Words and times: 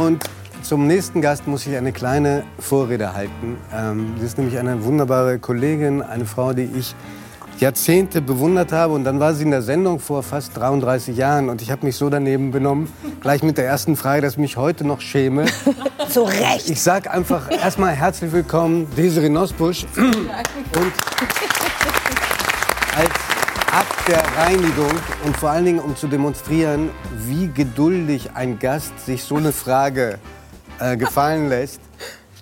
Und 0.00 0.24
zum 0.62 0.86
nächsten 0.86 1.20
Gast 1.20 1.46
muss 1.46 1.66
ich 1.66 1.76
eine 1.76 1.92
kleine 1.92 2.44
Vorrede 2.58 3.12
halten. 3.12 3.58
Ähm, 3.70 4.14
sie 4.18 4.24
ist 4.24 4.38
nämlich 4.38 4.58
eine 4.58 4.82
wunderbare 4.82 5.38
Kollegin, 5.38 6.00
eine 6.00 6.24
Frau, 6.24 6.54
die 6.54 6.70
ich 6.74 6.94
Jahrzehnte 7.58 8.22
bewundert 8.22 8.72
habe. 8.72 8.94
Und 8.94 9.04
dann 9.04 9.20
war 9.20 9.34
sie 9.34 9.42
in 9.44 9.50
der 9.50 9.60
Sendung 9.60 10.00
vor 10.00 10.22
fast 10.22 10.56
33 10.56 11.14
Jahren. 11.14 11.50
Und 11.50 11.60
ich 11.60 11.70
habe 11.70 11.84
mich 11.84 11.96
so 11.96 12.08
daneben 12.08 12.50
benommen, 12.50 12.90
gleich 13.20 13.42
mit 13.42 13.58
der 13.58 13.66
ersten 13.66 13.94
Frage, 13.94 14.22
dass 14.22 14.32
ich 14.32 14.38
mich 14.38 14.56
heute 14.56 14.86
noch 14.86 15.02
schäme. 15.02 15.44
Zu 16.08 16.22
Recht. 16.22 16.70
Ich 16.70 16.80
sage 16.82 17.10
einfach 17.10 17.50
erstmal 17.50 17.92
herzlich 17.92 18.32
willkommen, 18.32 18.86
Desiree 18.96 19.28
Nosbusch. 19.28 19.84
Und 19.96 20.92
der 24.10 24.24
Reinigung 24.36 24.90
und 25.24 25.36
vor 25.36 25.50
allen 25.50 25.64
Dingen, 25.64 25.78
um 25.78 25.94
zu 25.94 26.08
demonstrieren, 26.08 26.90
wie 27.18 27.46
geduldig 27.46 28.30
ein 28.34 28.58
Gast 28.58 28.98
sich 29.06 29.22
so 29.22 29.36
eine 29.36 29.52
Frage 29.52 30.18
äh, 30.80 30.96
gefallen 30.96 31.48
lässt, 31.48 31.80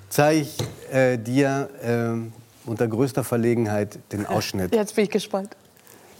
zeige 0.08 0.40
ich 0.40 0.56
äh, 0.90 1.18
dir 1.18 1.68
äh, 1.82 2.66
unter 2.66 2.88
größter 2.88 3.22
Verlegenheit 3.22 3.98
den 4.12 4.24
Ausschnitt. 4.24 4.74
Jetzt 4.74 4.94
bin 4.94 5.04
ich 5.04 5.10
gespannt. 5.10 5.58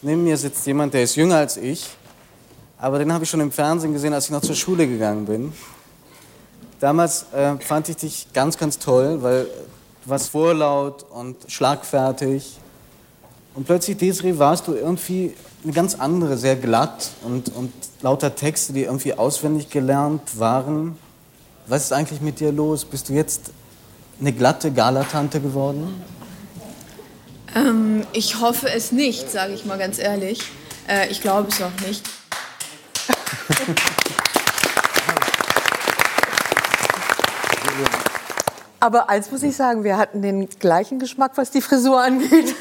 Neben 0.02 0.22
mir 0.22 0.36
sitzt 0.36 0.66
jemand, 0.66 0.92
der 0.92 1.04
ist 1.04 1.16
jünger 1.16 1.36
als 1.36 1.56
ich. 1.56 1.88
Aber 2.76 2.98
den 2.98 3.10
habe 3.10 3.24
ich 3.24 3.30
schon 3.30 3.40
im 3.40 3.50
Fernsehen 3.50 3.94
gesehen, 3.94 4.12
als 4.12 4.26
ich 4.26 4.30
noch 4.30 4.42
zur 4.42 4.54
Schule 4.54 4.86
gegangen 4.86 5.24
bin. 5.24 5.54
Damals 6.78 7.24
äh, 7.32 7.56
fand 7.56 7.88
ich 7.88 7.96
dich 7.96 8.26
ganz, 8.34 8.58
ganz 8.58 8.78
toll, 8.78 9.22
weil 9.22 9.44
du 9.44 10.10
warst 10.10 10.28
vorlaut 10.28 11.06
und 11.10 11.36
schlagfertig. 11.50 12.58
Und 13.58 13.64
plötzlich, 13.64 13.96
Desiree, 13.96 14.38
warst 14.38 14.68
du 14.68 14.74
irgendwie 14.74 15.34
eine 15.64 15.72
ganz 15.72 15.96
andere, 15.96 16.36
sehr 16.36 16.54
glatt 16.54 17.10
und, 17.24 17.48
und 17.56 17.72
lauter 18.02 18.36
Texte, 18.36 18.72
die 18.72 18.84
irgendwie 18.84 19.14
auswendig 19.14 19.68
gelernt 19.68 20.38
waren. 20.38 20.96
Was 21.66 21.86
ist 21.86 21.92
eigentlich 21.92 22.20
mit 22.20 22.38
dir 22.38 22.52
los? 22.52 22.84
Bist 22.84 23.08
du 23.08 23.14
jetzt 23.14 23.50
eine 24.20 24.32
glatte 24.32 24.70
Galatante 24.70 25.40
geworden? 25.40 26.00
Ähm, 27.56 28.06
ich 28.12 28.40
hoffe 28.40 28.70
es 28.70 28.92
nicht, 28.92 29.28
sage 29.28 29.54
ich 29.54 29.64
mal 29.64 29.76
ganz 29.76 29.98
ehrlich. 29.98 30.40
Äh, 30.86 31.08
ich 31.08 31.20
glaube 31.20 31.48
es 31.48 31.60
auch 31.60 31.84
nicht. 31.84 32.08
Aber 38.80 39.08
eins 39.08 39.32
muss 39.32 39.42
ich 39.42 39.56
sagen, 39.56 39.82
wir 39.82 39.96
hatten 39.98 40.22
den 40.22 40.48
gleichen 40.48 41.00
Geschmack, 41.00 41.32
was 41.34 41.50
die 41.50 41.60
Frisur 41.60 42.00
angeht. 42.00 42.54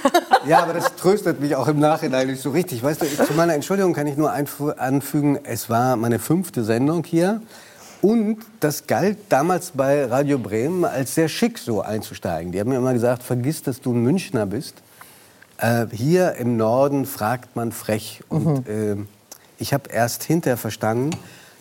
Ja, 0.48 0.64
aber 0.64 0.73
das 0.73 0.95
tröstet 0.95 1.42
mich 1.42 1.56
auch 1.58 1.67
im 1.67 1.80
Nachhinein 1.80 2.28
nicht 2.28 2.42
so 2.42 2.52
richtig. 2.52 2.81
Weißt 2.81 3.02
du, 3.02 3.06
ich, 3.06 3.17
zu 3.17 3.34
meiner 3.34 3.53
Entschuldigung 3.53 3.94
kann 3.94 4.08
ich 4.08 4.16
nur 4.16 4.31
anfügen, 4.31 5.40
es 5.44 5.70
war 5.70 5.98
meine 5.98 6.20
fünfte 6.20 6.64
Sendung 6.64 7.03
hier. 7.03 7.42
Und 8.02 8.38
das 8.62 8.88
galt 8.88 9.18
damals 9.28 9.72
bei 9.72 10.06
Radio 10.06 10.38
Bremen 10.38 10.86
als 10.86 11.16
sehr 11.16 11.28
schick, 11.28 11.58
so 11.58 11.81
einzusteigen. 11.81 12.53
Die 12.53 12.59
haben 12.62 12.70
mir 12.70 12.78
immer 12.78 12.94
gesagt, 12.94 13.23
vergiss, 13.23 13.62
dass 13.62 13.81
du 13.81 13.92
ein 13.92 14.02
Münchner 14.02 14.45
bist. 14.45 14.75
Äh, 15.58 15.88
hier 15.92 16.36
im 16.36 16.56
Norden 16.56 17.06
fragt 17.06 17.56
man 17.58 17.73
frech. 17.73 18.22
Und 18.30 18.70
äh, 18.70 18.95
ich 19.58 19.73
habe 19.73 19.90
erst 19.90 20.23
hinterher 20.23 20.58
verstanden, 20.58 21.09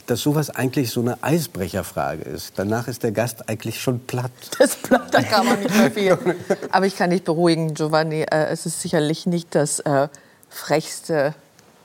dass 0.07 0.21
sowas 0.21 0.51
eigentlich 0.51 0.91
so 0.91 1.01
eine 1.01 1.23
Eisbrecherfrage 1.23 2.23
ist. 2.23 2.55
Danach 2.57 2.89
ist 2.89 3.03
der 3.03 3.13
Gast 3.13 3.49
eigentlich 3.49 3.81
schon 3.81 4.01
platt. 4.01 4.31
Das 4.59 4.71
ist 4.71 4.83
platt, 4.83 5.13
da 5.13 5.23
kann 5.23 5.47
man 5.47 5.61
nicht 5.61 5.77
mehr 5.77 5.91
viel. 5.91 6.19
Aber 6.71 6.87
ich 6.87 6.97
kann 6.97 7.11
dich 7.11 7.25
beruhigen, 7.25 7.75
Giovanni. 7.75 8.23
Äh, 8.23 8.47
es 8.47 8.67
ist 8.67 8.81
sicherlich 8.81 9.27
nicht 9.27 9.55
das 9.55 9.81
äh, 9.81 10.09
frechste, 10.49 11.35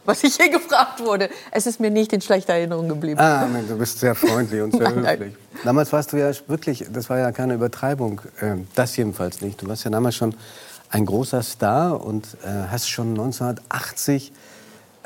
was 0.05 0.23
ich 0.23 0.37
je 0.37 0.49
gefragt 0.49 0.99
wurde. 0.99 1.29
Es 1.51 1.65
ist 1.65 1.79
mir 1.79 1.89
nicht 1.89 2.13
in 2.13 2.21
schlechter 2.21 2.53
Erinnerung 2.53 2.87
geblieben. 2.87 3.19
Ah, 3.19 3.47
nein, 3.51 3.65
du 3.67 3.77
bist 3.77 3.99
sehr 3.99 4.15
freundlich 4.15 4.61
und 4.61 4.71
sehr 4.71 4.81
Nein, 4.83 5.01
nein. 5.01 5.19
höflich. 5.19 5.35
Damals 5.63 5.91
warst 5.91 6.13
du 6.13 6.17
ja 6.17 6.31
wirklich, 6.47 6.85
das 6.91 7.09
war 7.09 7.19
ja 7.19 7.31
keine 7.31 7.55
Übertreibung, 7.55 8.21
äh, 8.39 8.55
das 8.75 8.95
jedenfalls 8.97 9.41
nicht. 9.41 9.61
Du 9.61 9.67
warst 9.67 9.83
ja 9.83 9.91
damals 9.91 10.15
schon 10.15 10.35
ein 10.89 11.05
großer 11.05 11.41
Star 11.41 12.03
und 12.03 12.25
äh, 12.43 12.47
hast 12.69 12.89
schon 12.89 13.09
1980 13.11 14.31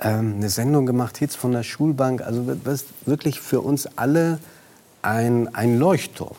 ähm, 0.01 0.35
eine 0.37 0.49
Sendung 0.49 0.85
gemacht, 0.85 1.17
Hits 1.17 1.35
von 1.35 1.51
der 1.51 1.63
Schulbank. 1.63 2.21
Also 2.21 2.43
bist 2.43 2.87
wirklich 3.05 3.39
für 3.39 3.61
uns 3.61 3.87
alle 3.97 4.39
ein, 5.01 5.53
ein 5.53 5.77
Leuchtturm. 5.77 6.35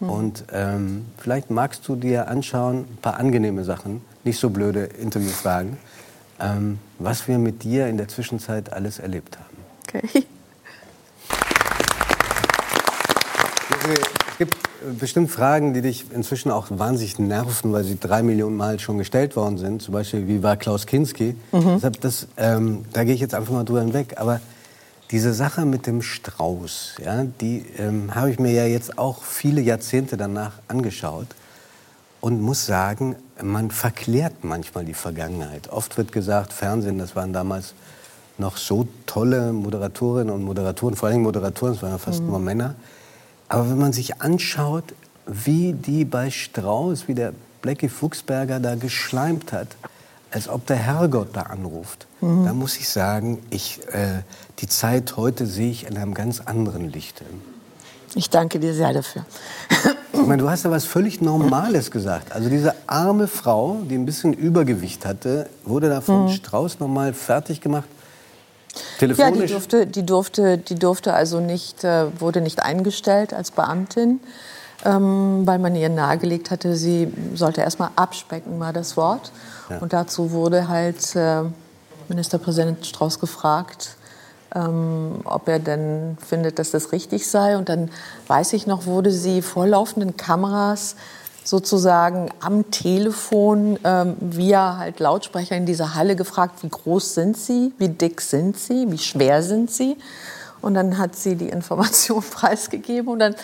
Und 0.00 0.44
ähm, 0.50 1.04
vielleicht 1.18 1.50
magst 1.50 1.86
du 1.86 1.94
dir 1.94 2.28
anschauen, 2.28 2.86
ein 2.90 2.98
paar 3.02 3.18
angenehme 3.18 3.64
Sachen, 3.64 4.02
nicht 4.24 4.38
so 4.38 4.48
blöde 4.48 4.84
Interviewfragen, 4.84 5.76
ähm, 6.40 6.78
was 6.98 7.28
wir 7.28 7.36
mit 7.38 7.64
dir 7.64 7.86
in 7.86 7.98
der 7.98 8.08
Zwischenzeit 8.08 8.72
alles 8.72 8.98
erlebt 8.98 9.38
haben. 9.38 9.56
Okay. 9.86 10.24
Es 13.82 14.38
gibt 14.38 14.69
bestimmt 14.98 15.30
Fragen, 15.30 15.74
die 15.74 15.82
dich 15.82 16.06
inzwischen 16.12 16.50
auch 16.50 16.66
wahnsinnig 16.70 17.18
nerven, 17.18 17.72
weil 17.72 17.84
sie 17.84 17.98
drei 17.98 18.22
Millionen 18.22 18.56
Mal 18.56 18.78
schon 18.78 18.98
gestellt 18.98 19.36
worden 19.36 19.58
sind. 19.58 19.82
Zum 19.82 19.92
Beispiel, 19.94 20.26
wie 20.26 20.42
war 20.42 20.56
Klaus 20.56 20.86
Kinski? 20.86 21.36
Deshalb 21.76 22.00
das, 22.00 22.26
ähm, 22.36 22.84
da 22.92 23.04
gehe 23.04 23.14
ich 23.14 23.20
jetzt 23.20 23.34
einfach 23.34 23.52
mal 23.52 23.64
drüber 23.64 23.80
hinweg. 23.80 24.14
Aber 24.16 24.40
diese 25.10 25.34
Sache 25.34 25.66
mit 25.66 25.86
dem 25.86 26.02
Strauß, 26.02 26.96
ja, 27.04 27.24
die 27.40 27.64
ähm, 27.78 28.14
habe 28.14 28.30
ich 28.30 28.38
mir 28.38 28.52
ja 28.52 28.66
jetzt 28.66 28.98
auch 28.98 29.22
viele 29.22 29.60
Jahrzehnte 29.60 30.16
danach 30.16 30.52
angeschaut 30.68 31.26
und 32.20 32.40
muss 32.40 32.66
sagen, 32.66 33.16
man 33.42 33.70
verklärt 33.70 34.44
manchmal 34.44 34.84
die 34.84 34.94
Vergangenheit. 34.94 35.70
Oft 35.70 35.96
wird 35.98 36.12
gesagt, 36.12 36.52
Fernsehen, 36.52 36.98
das 36.98 37.16
waren 37.16 37.32
damals 37.32 37.74
noch 38.38 38.56
so 38.56 38.86
tolle 39.06 39.52
Moderatorinnen 39.52 40.32
und 40.32 40.42
Moderatoren, 40.42 40.96
vor 40.96 41.08
allem 41.08 41.22
Moderatoren, 41.22 41.74
es 41.74 41.82
waren 41.82 41.90
ja 41.90 41.98
fast 41.98 42.22
nur 42.22 42.38
Männer. 42.38 42.74
Aber 43.50 43.68
wenn 43.68 43.78
man 43.78 43.92
sich 43.92 44.22
anschaut, 44.22 44.84
wie 45.26 45.72
die 45.72 46.04
bei 46.04 46.30
Strauß, 46.30 47.08
wie 47.08 47.14
der 47.14 47.32
Blackie 47.62 47.88
Fuchsberger 47.88 48.60
da 48.60 48.76
geschleimt 48.76 49.52
hat, 49.52 49.68
als 50.30 50.48
ob 50.48 50.66
der 50.66 50.76
Herrgott 50.76 51.30
da 51.32 51.42
anruft, 51.42 52.06
da 52.20 52.52
muss 52.52 52.76
ich 52.76 52.88
sagen, 52.88 53.42
ich, 53.50 53.80
äh, 53.92 54.22
die 54.60 54.68
Zeit 54.68 55.16
heute 55.16 55.46
sehe 55.46 55.70
ich 55.70 55.86
in 55.86 55.96
einem 55.96 56.14
ganz 56.14 56.40
anderen 56.40 56.92
Licht. 56.92 57.22
Ich 58.14 58.30
danke 58.30 58.60
dir 58.60 58.72
sehr 58.72 58.92
dafür. 58.92 59.24
Ich 60.12 60.26
meine, 60.26 60.42
du 60.42 60.50
hast 60.50 60.64
da 60.64 60.70
was 60.70 60.84
völlig 60.84 61.20
Normales 61.20 61.90
gesagt. 61.90 62.32
Also 62.32 62.48
diese 62.50 62.74
arme 62.86 63.26
Frau, 63.26 63.80
die 63.88 63.94
ein 63.94 64.04
bisschen 64.04 64.32
Übergewicht 64.32 65.06
hatte, 65.06 65.48
wurde 65.64 65.88
da 65.88 66.00
von 66.00 66.28
Strauß 66.28 66.78
nochmal 66.78 67.14
fertig 67.14 67.60
gemacht. 67.60 67.88
Ja, 69.00 69.06
die 69.08 69.14
Telefonisch. 69.14 69.50
durfte, 69.50 69.86
die 69.86 70.06
durfte, 70.06 70.58
die 70.58 70.74
durfte 70.74 71.12
also 71.14 71.40
nicht, 71.40 71.84
äh, 71.84 72.06
wurde 72.20 72.40
nicht 72.40 72.62
eingestellt 72.62 73.32
als 73.32 73.50
Beamtin, 73.50 74.20
ähm, 74.84 75.42
weil 75.46 75.58
man 75.58 75.74
ihr 75.74 75.88
nahegelegt 75.88 76.50
hatte, 76.50 76.76
sie 76.76 77.12
sollte 77.34 77.60
erst 77.60 77.78
mal 77.78 77.90
abspecken, 77.96 78.60
war 78.60 78.72
das 78.72 78.96
Wort. 78.96 79.32
Und 79.80 79.92
dazu 79.92 80.32
wurde 80.32 80.68
halt 80.68 81.14
äh, 81.14 81.42
Ministerpräsident 82.08 82.84
Strauß 82.84 83.20
gefragt, 83.20 83.96
ähm, 84.54 85.20
ob 85.24 85.48
er 85.48 85.60
denn 85.60 86.18
findet, 86.26 86.58
dass 86.58 86.72
das 86.72 86.92
richtig 86.92 87.28
sei. 87.28 87.56
Und 87.56 87.68
dann 87.68 87.90
weiß 88.26 88.52
ich 88.54 88.66
noch, 88.66 88.86
wurde 88.86 89.12
sie 89.12 89.42
vor 89.42 89.66
laufenden 89.66 90.16
Kameras 90.16 90.96
sozusagen 91.50 92.30
am 92.38 92.70
Telefon 92.70 93.76
ähm, 93.82 94.14
via 94.20 94.76
halt 94.78 95.00
Lautsprecher 95.00 95.56
in 95.56 95.66
dieser 95.66 95.96
Halle 95.96 96.14
gefragt, 96.14 96.62
wie 96.62 96.68
groß 96.68 97.14
sind 97.14 97.36
Sie, 97.36 97.72
wie 97.76 97.88
dick 97.88 98.20
sind 98.20 98.56
Sie, 98.56 98.86
wie 98.88 98.98
schwer 98.98 99.42
sind 99.42 99.68
Sie. 99.68 99.96
Und 100.60 100.74
dann 100.74 100.96
hat 100.96 101.16
sie 101.16 101.34
die 101.34 101.48
Information 101.58 102.22
preisgegeben 102.22 103.08
und 103.08 103.18
dann 103.18 103.34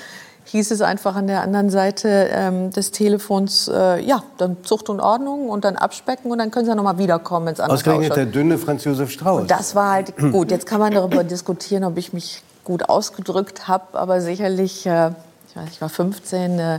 hieß 0.45 0.71
es 0.71 0.83
einfach 0.83 1.17
an 1.17 1.27
der 1.27 1.43
anderen 1.43 1.69
Seite 1.69 2.29
ähm, 2.31 2.71
des 2.71 2.93
Telefons, 2.93 3.67
äh, 3.67 4.01
ja, 4.01 4.23
dann 4.39 4.59
Zucht 4.63 4.89
und 4.89 5.01
Ordnung 5.01 5.49
und 5.49 5.65
dann 5.65 5.75
abspecken 5.75 6.31
und 6.31 6.39
dann 6.39 6.53
können 6.53 6.67
Sie 6.67 6.69
ja 6.69 6.77
noch 6.77 6.85
mal 6.85 6.99
wiederkommen 6.99 7.49
ins 7.49 7.59
Ausgerechnet 7.59 8.11
Haus. 8.11 8.15
der 8.15 8.27
dünne 8.27 8.57
Franz 8.57 8.85
Josef 8.85 9.11
Strauß. 9.11 9.49
Das 9.49 9.75
war 9.75 9.91
halt 9.91 10.17
gut. 10.17 10.53
Jetzt 10.53 10.67
kann 10.67 10.79
man 10.79 10.93
darüber 10.93 11.25
diskutieren, 11.25 11.83
ob 11.83 11.99
ich 11.99 12.13
mich 12.13 12.45
gut 12.63 12.89
ausgedrückt 12.89 13.67
habe, 13.67 13.99
aber 13.99 14.21
sicherlich, 14.21 14.87
äh, 14.87 15.11
ich 15.49 15.57
weiß, 15.57 15.69
ich 15.73 15.81
war 15.81 15.89
15, 15.89 16.59
äh, 16.61 16.79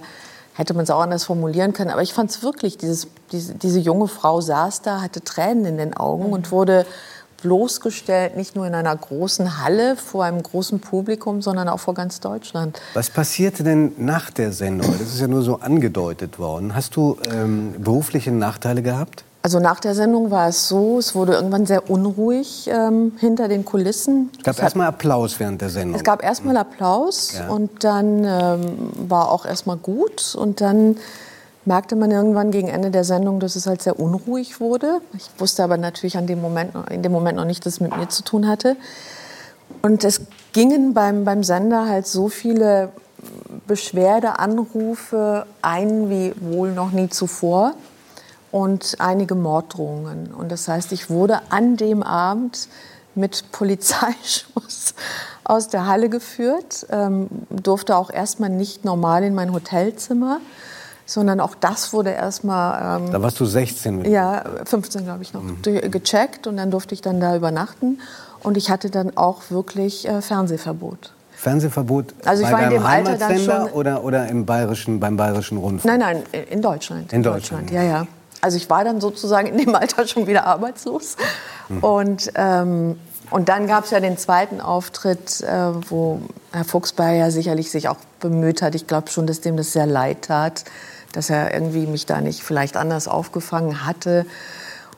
hätte 0.58 0.74
man 0.74 0.84
es 0.84 0.90
auch 0.90 1.02
anders 1.02 1.24
formulieren 1.24 1.74
können. 1.74 1.92
Aber 1.92 2.02
ich 2.02 2.14
fand 2.14 2.32
es 2.32 2.42
wirklich, 2.42 2.78
dieses, 2.78 3.08
diese, 3.32 3.54
diese 3.54 3.80
junge 3.80 4.08
Frau 4.08 4.42
saß 4.42 4.82
da, 4.82 5.02
hatte 5.02 5.24
Tränen 5.24 5.66
in 5.66 5.78
den 5.78 5.96
Augen 5.96 6.34
und 6.34 6.52
wurde 6.52 6.86
bloßgestellt, 7.44 8.36
nicht 8.36 8.56
nur 8.56 8.66
in 8.66 8.74
einer 8.74 8.96
großen 8.96 9.64
Halle 9.64 9.96
vor 9.96 10.24
einem 10.24 10.42
großen 10.42 10.80
Publikum, 10.80 11.44
sondern 11.44 11.70
auch 11.70 11.80
vor 11.80 11.94
ganz 11.94 12.20
Deutschland. 12.20 12.82
Was 12.96 13.12
passierte 13.12 13.64
denn 13.64 13.92
nach 13.98 14.32
der 14.32 14.52
Sendung? 14.52 14.92
Das 14.98 15.14
ist 15.14 15.22
ja 15.22 15.28
nur 15.28 15.44
so 15.44 15.60
angedeutet 15.60 16.40
worden. 16.40 16.74
Hast 16.74 16.96
du 16.96 17.18
ähm, 17.32 17.76
berufliche 17.78 18.32
Nachteile 18.32 18.82
gehabt? 18.82 19.24
Also 19.44 19.60
nach 19.60 19.80
der 19.80 19.96
Sendung 19.96 20.30
war 20.30 20.50
es 20.50 20.68
so, 20.68 21.00
es 21.00 21.16
wurde 21.16 21.34
irgendwann 21.34 21.66
sehr 21.66 21.90
unruhig 21.90 22.70
ähm, 22.72 23.14
hinter 23.18 23.48
den 23.48 23.64
Kulissen. 23.64 24.30
Es 24.40 24.44
gab 24.44 24.60
erstmal 24.62 24.88
Applaus 24.88 25.40
während 25.40 25.62
der 25.62 25.70
Sendung. 25.70 25.96
Es 25.96 26.04
gab 26.04 26.22
erstmal 26.24 26.58
Applaus 26.58 27.34
Ja. 27.38 27.48
und 27.50 27.84
dann 27.84 28.26
ähm, 28.26 28.90
war 29.08 29.32
auch 29.32 29.46
erstmal 29.46 29.78
gut 29.78 30.36
und 30.36 30.60
dann 30.60 30.98
merkte 31.64 31.96
man 31.96 32.12
irgendwann 32.12 32.52
gegen 32.52 32.68
Ende 32.68 32.92
der 32.92 33.04
Sendung, 33.04 33.40
dass 33.40 33.56
es 33.56 33.68
halt 33.68 33.82
sehr 33.82 34.00
unruhig 34.00 34.60
wurde. 34.60 35.00
Ich 35.16 35.30
wusste 35.38 35.64
aber 35.64 35.78
natürlich 35.78 36.18
an 36.18 36.26
dem 36.28 36.42
Moment, 36.42 36.72
in 36.90 37.04
dem 37.04 37.12
Moment 37.12 37.38
noch 37.38 37.46
nicht, 37.46 37.66
dass 37.66 37.74
es 37.74 37.80
mit 37.80 37.96
mir 37.96 38.10
zu 38.10 38.24
tun 38.24 38.48
hatte. 38.48 38.76
Und 39.82 40.04
es 40.04 40.22
gingen 40.54 40.94
beim, 40.94 41.24
beim 41.26 41.44
Sender 41.44 41.88
halt 41.88 42.08
so 42.08 42.30
viele 42.30 42.90
Beschwerdeanrufe 43.68 45.46
ein 45.62 46.10
wie 46.10 46.34
wohl 46.40 46.72
noch 46.72 46.92
nie 46.92 47.10
zuvor 47.10 47.74
und 48.52 48.96
einige 49.00 49.36
Morddrohungen. 49.36 50.34
Und 50.34 50.52
das 50.52 50.68
heißt, 50.68 50.92
ich 50.92 51.10
wurde 51.10 51.42
an 51.50 51.78
dem 51.78 52.04
Abend 52.04 52.70
mit 53.16 53.52
Polizeischuss 53.52 54.94
aus 55.44 55.70
der 55.70 55.86
Halle 55.86 56.10
geführt, 56.10 56.86
ähm, 56.90 57.28
durfte 57.50 57.98
auch 57.98 58.10
erstmal 58.10 58.50
nicht 58.50 58.86
normal 58.86 59.24
in 59.24 59.34
mein 59.34 59.54
Hotelzimmer, 59.54 60.40
sondern 61.06 61.40
auch 61.40 61.56
das 61.56 61.94
wurde 61.94 62.12
erstmal. 62.12 63.02
Ähm, 63.02 63.12
da 63.12 63.22
warst 63.22 63.40
du 63.40 63.46
16 63.46 63.98
mit 63.98 64.08
Ja, 64.08 64.44
15 64.66 65.04
glaube 65.04 65.24
ich 65.24 65.34
noch, 65.34 65.42
mhm. 65.42 65.62
gecheckt 65.62 66.48
und 66.48 66.58
dann 66.58 66.70
durfte 66.70 66.94
ich 66.94 67.02
dann 67.02 67.20
da 67.20 67.36
übernachten. 67.36 68.00
Und 68.44 68.56
ich 68.56 68.70
hatte 68.70 68.90
dann 68.90 69.18
auch 69.18 69.50
wirklich 69.50 70.08
äh, 70.08 70.22
Fernsehverbot. 70.22 71.12
Fernsehverbot 71.32 72.14
also 72.26 72.44
ich 72.44 72.50
bei 72.50 72.54
war 72.54 72.64
in 72.64 72.70
dem 72.72 72.86
Alter 72.86 73.18
dann 73.18 73.40
schon 73.40 73.70
oder, 73.72 74.04
oder 74.04 74.28
im 74.28 74.46
bayerischen, 74.46 75.00
beim 75.00 75.18
bayerischen 75.18 75.58
Rundfunk? 75.58 75.98
Nein, 75.98 76.24
nein, 76.32 76.44
in 76.50 76.62
Deutschland. 76.62 77.14
In 77.14 77.24
Deutschland. 77.24 77.70
Ja, 77.72 77.84
ja. 77.84 78.08
Also 78.48 78.56
ich 78.56 78.70
war 78.70 78.86
dann 78.86 79.02
sozusagen 79.02 79.50
in 79.50 79.58
dem 79.58 79.76
Alter 79.76 80.08
schon 80.08 80.26
wieder 80.26 80.46
arbeitslos. 80.46 81.18
Mhm. 81.68 81.84
Und, 81.84 82.32
ähm, 82.36 82.98
und 83.30 83.50
dann 83.50 83.68
gab 83.68 83.84
es 83.84 83.92
ja 83.92 84.00
den 84.00 84.18
zweiten 84.18 84.62
Auftritt, 84.62 85.42
äh, 85.42 85.90
wo 85.90 86.22
Herr 86.54 86.64
Fuchsberger 86.64 87.18
ja 87.18 87.30
sicherlich 87.30 87.70
sich 87.72 87.90
auch 87.90 87.98
bemüht 88.22 88.62
hat. 88.62 88.74
Ich 88.74 88.88
glaube 88.88 89.10
schon, 89.10 89.28
dass 89.28 89.42
dem 89.42 89.58
das 89.58 89.74
sehr 89.74 89.86
leid 89.86 90.22
tat, 90.22 90.64
dass 91.12 91.30
er 91.30 91.54
irgendwie 91.54 91.88
mich 91.88 92.06
da 92.06 92.22
nicht 92.22 92.42
vielleicht 92.42 92.78
anders 92.78 93.10
aufgefangen 93.10 93.86
hatte. 93.86 94.26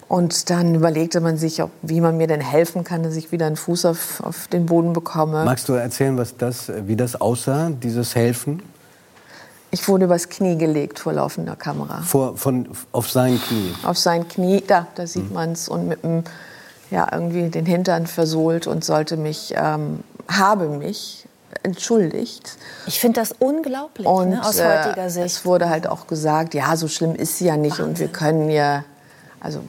Und 0.07 0.51
dann 0.51 0.75
überlegte 0.75 1.21
man 1.21 1.37
sich, 1.37 1.63
ob, 1.63 1.71
wie 1.81 2.01
man 2.01 2.17
mir 2.17 2.27
denn 2.27 2.41
helfen 2.41 2.83
kann, 2.83 3.01
dass 3.01 3.15
ich 3.15 3.31
wieder 3.31 3.47
einen 3.47 3.55
Fuß 3.55 3.85
auf, 3.85 4.21
auf 4.23 4.47
den 4.47 4.67
Boden 4.67 4.93
bekomme. 4.93 5.43
Magst 5.43 5.67
du 5.69 5.73
erzählen, 5.73 6.15
was 6.19 6.37
das, 6.37 6.71
wie 6.85 6.95
das 6.95 7.19
aussah, 7.19 7.71
dieses 7.71 8.13
Helfen? 8.13 8.61
Ich 9.71 9.87
wurde 9.87 10.05
übers 10.05 10.29
Knie 10.29 10.57
gelegt 10.57 10.99
vor 10.99 11.13
laufender 11.13 11.55
Kamera. 11.55 12.01
Vor, 12.01 12.37
von, 12.37 12.69
auf 12.91 13.09
sein 13.11 13.39
Knie? 13.39 13.73
Auf 13.83 13.97
sein 13.97 14.27
Knie, 14.27 14.63
da, 14.65 14.87
da 14.95 15.05
sieht 15.05 15.29
mhm. 15.29 15.33
man 15.33 15.51
es. 15.51 15.69
Und 15.69 15.87
mit 15.87 16.03
dem, 16.03 16.23
ja, 16.89 17.07
irgendwie 17.11 17.49
den 17.49 17.65
Hintern 17.65 18.07
versohlt 18.07 18.65
und 18.65 18.83
sollte 18.83 19.15
mich, 19.15 19.53
ähm, 19.55 20.03
habe 20.27 20.69
mich 20.69 21.27
entschuldigt. 21.63 22.57
Ich 22.87 22.99
finde 22.99 23.19
das 23.19 23.33
unglaublich 23.37 24.07
und, 24.07 24.29
ne, 24.29 24.41
aus 24.41 24.61
heutiger 24.61 25.09
Sicht. 25.09 25.25
Es 25.25 25.45
wurde 25.45 25.69
halt 25.69 25.87
auch 25.87 26.07
gesagt, 26.07 26.53
ja, 26.53 26.75
so 26.75 26.87
schlimm 26.87 27.15
ist 27.15 27.37
sie 27.37 27.45
ja 27.45 27.57
nicht 27.57 27.79
Wahnsinn. 27.79 27.85
und 27.85 27.99
wir 27.99 28.07
können 28.07 28.49
ja, 28.49 28.83
also 29.39 29.61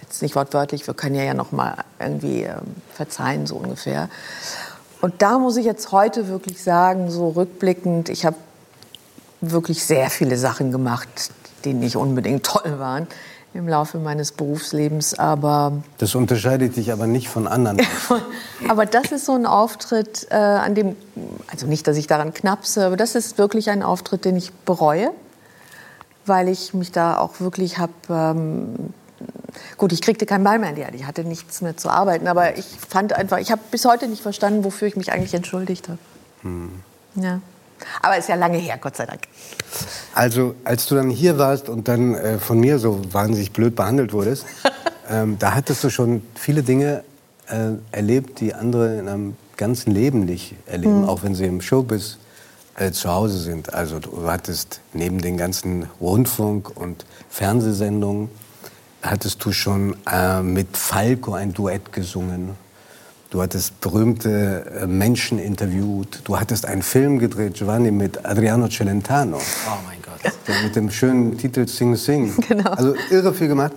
jetzt 0.00 0.22
nicht 0.22 0.34
wortwörtlich, 0.36 0.86
wir 0.86 0.94
können 0.94 1.14
ja, 1.14 1.22
ja 1.22 1.34
noch 1.34 1.52
mal 1.52 1.76
irgendwie 1.98 2.42
ähm, 2.42 2.76
verzeihen, 2.92 3.46
so 3.46 3.56
ungefähr. 3.56 4.08
Und 5.00 5.22
da 5.22 5.38
muss 5.38 5.56
ich 5.56 5.64
jetzt 5.64 5.92
heute 5.92 6.28
wirklich 6.28 6.62
sagen, 6.62 7.10
so 7.10 7.28
rückblickend, 7.30 8.08
ich 8.08 8.26
habe 8.26 8.36
wirklich 9.40 9.84
sehr 9.84 10.10
viele 10.10 10.36
Sachen 10.36 10.72
gemacht, 10.72 11.08
die 11.64 11.74
nicht 11.74 11.96
unbedingt 11.96 12.44
toll 12.44 12.78
waren 12.78 13.06
im 13.54 13.66
Laufe 13.66 13.98
meines 13.98 14.32
Berufslebens, 14.32 15.18
aber... 15.18 15.82
Das 15.96 16.14
unterscheidet 16.14 16.76
dich 16.76 16.92
aber 16.92 17.06
nicht 17.06 17.28
von 17.28 17.48
anderen. 17.48 17.80
aber 18.68 18.86
das 18.86 19.10
ist 19.10 19.24
so 19.24 19.34
ein 19.34 19.46
Auftritt, 19.46 20.28
äh, 20.30 20.34
an 20.34 20.74
dem, 20.74 20.96
also 21.50 21.66
nicht, 21.66 21.86
dass 21.86 21.96
ich 21.96 22.06
daran 22.06 22.34
knapse, 22.34 22.84
aber 22.84 22.96
das 22.96 23.14
ist 23.14 23.38
wirklich 23.38 23.70
ein 23.70 23.82
Auftritt, 23.82 24.26
den 24.26 24.36
ich 24.36 24.52
bereue, 24.52 25.10
weil 26.26 26.48
ich 26.48 26.74
mich 26.74 26.92
da 26.92 27.18
auch 27.18 27.40
wirklich 27.40 27.78
habe 27.78 27.92
ähm, 28.10 28.92
Gut, 29.76 29.92
ich 29.92 30.02
kriegte 30.02 30.26
kein 30.26 30.44
Ball 30.44 30.58
mehr 30.58 30.70
in 30.70 30.76
die 30.76 30.84
Hand, 30.84 30.94
ich 30.94 31.06
hatte 31.06 31.24
nichts 31.24 31.60
mehr 31.60 31.76
zu 31.76 31.88
arbeiten, 31.88 32.28
aber 32.28 32.56
ich 32.56 32.66
fand 32.66 33.12
einfach, 33.12 33.38
ich 33.38 33.50
habe 33.50 33.62
bis 33.70 33.84
heute 33.84 34.06
nicht 34.06 34.22
verstanden, 34.22 34.62
wofür 34.62 34.86
ich 34.86 34.96
mich 34.96 35.10
eigentlich 35.12 35.34
entschuldigt 35.34 35.88
habe. 35.88 35.98
Hm. 36.42 36.82
Ja. 37.16 37.40
Aber 38.02 38.16
ist 38.16 38.28
ja 38.28 38.34
lange 38.34 38.58
her, 38.58 38.78
Gott 38.80 38.96
sei 38.96 39.06
Dank. 39.06 39.22
Also, 40.14 40.54
als 40.64 40.86
du 40.86 40.94
dann 40.94 41.10
hier 41.10 41.38
warst 41.38 41.68
und 41.68 41.88
dann 41.88 42.14
äh, 42.14 42.38
von 42.38 42.58
mir 42.58 42.78
so 42.78 43.00
wahnsinnig 43.12 43.52
blöd 43.52 43.76
behandelt 43.76 44.12
wurdest, 44.12 44.46
ähm, 45.10 45.38
da 45.38 45.54
hattest 45.54 45.84
du 45.84 45.90
schon 45.90 46.22
viele 46.34 46.62
Dinge 46.62 47.04
äh, 47.48 47.72
erlebt, 47.92 48.40
die 48.40 48.54
andere 48.54 48.98
in 48.98 49.08
einem 49.08 49.36
ganzen 49.56 49.92
Leben 49.92 50.24
nicht 50.24 50.54
erleben, 50.66 51.02
hm. 51.02 51.08
auch 51.08 51.22
wenn 51.22 51.34
sie 51.34 51.44
im 51.44 51.60
Showbiz 51.60 52.18
äh, 52.76 52.92
zu 52.92 53.10
Hause 53.10 53.38
sind. 53.38 53.74
Also 53.74 53.98
du 53.98 54.26
hattest 54.26 54.80
neben 54.92 55.20
den 55.20 55.36
ganzen 55.36 55.86
Rundfunk- 56.00 56.70
und 56.74 57.04
Fernsehsendungen 57.28 58.30
hattest 59.02 59.44
du 59.44 59.52
schon 59.52 59.96
äh, 60.10 60.42
mit 60.42 60.76
Falco 60.76 61.34
ein 61.34 61.52
Duett 61.52 61.92
gesungen. 61.92 62.50
Du 63.30 63.42
hattest 63.42 63.78
berühmte 63.82 64.64
äh, 64.80 64.86
Menschen 64.86 65.38
interviewt. 65.38 66.22
Du 66.24 66.40
hattest 66.40 66.64
einen 66.64 66.82
Film 66.82 67.18
gedreht, 67.18 67.54
Giovanni, 67.54 67.90
mit 67.90 68.24
Adriano 68.24 68.68
Celentano. 68.68 69.36
Oh 69.36 69.70
mein 69.86 69.98
Gott. 70.00 70.32
Mit 70.64 70.74
dem 70.74 70.90
schönen 70.90 71.36
Titel 71.36 71.68
Sing 71.68 71.94
Sing. 71.96 72.34
Genau. 72.48 72.70
Also 72.70 72.94
irre 73.10 73.34
viel 73.34 73.48
gemacht. 73.48 73.72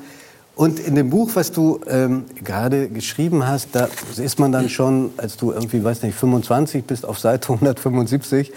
Und 0.56 0.80
in 0.80 0.96
dem 0.96 1.10
Buch, 1.10 1.32
was 1.34 1.52
du 1.52 1.82
ähm, 1.88 2.26
gerade 2.36 2.88
geschrieben 2.88 3.46
hast, 3.46 3.70
da 3.74 3.90
ist 4.16 4.40
man 4.40 4.54
dann 4.54 4.70
schon, 4.70 5.12
als 5.18 5.36
du 5.36 5.52
irgendwie, 5.52 5.84
weiß 5.84 6.04
nicht, 6.04 6.16
25 6.18 6.86
bist, 6.86 7.06
auf 7.06 7.20
Seite 7.20 7.52
175. 7.52 8.54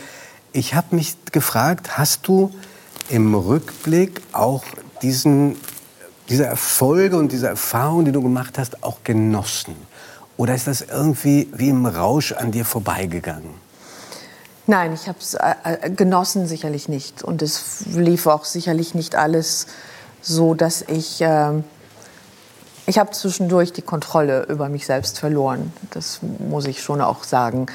Ich 0.52 0.74
habe 0.74 0.94
mich 0.94 1.16
gefragt, 1.32 1.98
hast 1.98 2.28
du 2.28 2.52
im 3.08 3.34
Rückblick 3.34 4.20
auch 4.32 4.62
diesen 5.02 5.56
diese 6.28 6.46
Erfolge 6.46 7.18
und 7.18 7.32
diese 7.32 7.48
Erfahrungen, 7.48 8.06
die 8.06 8.12
du 8.12 8.22
gemacht 8.22 8.58
hast, 8.58 8.82
auch 8.82 8.98
genossen? 9.04 9.74
Oder 10.36 10.54
ist 10.54 10.66
das 10.66 10.80
irgendwie 10.80 11.48
wie 11.52 11.68
im 11.68 11.86
Rausch 11.86 12.32
an 12.32 12.50
dir 12.50 12.64
vorbeigegangen? 12.64 13.54
Nein, 14.66 14.92
ich 14.94 15.08
habe 15.08 15.18
es 15.20 15.34
äh, 15.34 15.54
äh, 15.64 15.90
genossen 15.90 16.46
sicherlich 16.46 16.88
nicht. 16.88 17.22
Und 17.22 17.42
es 17.42 17.84
lief 17.86 18.26
auch 18.26 18.44
sicherlich 18.44 18.94
nicht 18.94 19.14
alles 19.14 19.66
so, 20.22 20.54
dass 20.54 20.82
ich... 20.82 21.20
Äh, 21.20 21.62
ich 22.86 22.98
habe 22.98 23.12
zwischendurch 23.12 23.72
die 23.72 23.80
Kontrolle 23.80 24.44
über 24.44 24.68
mich 24.68 24.84
selbst 24.84 25.18
verloren. 25.18 25.72
Das 25.92 26.20
muss 26.22 26.66
ich 26.66 26.82
schon 26.82 27.00
auch 27.00 27.24
sagen. 27.24 27.66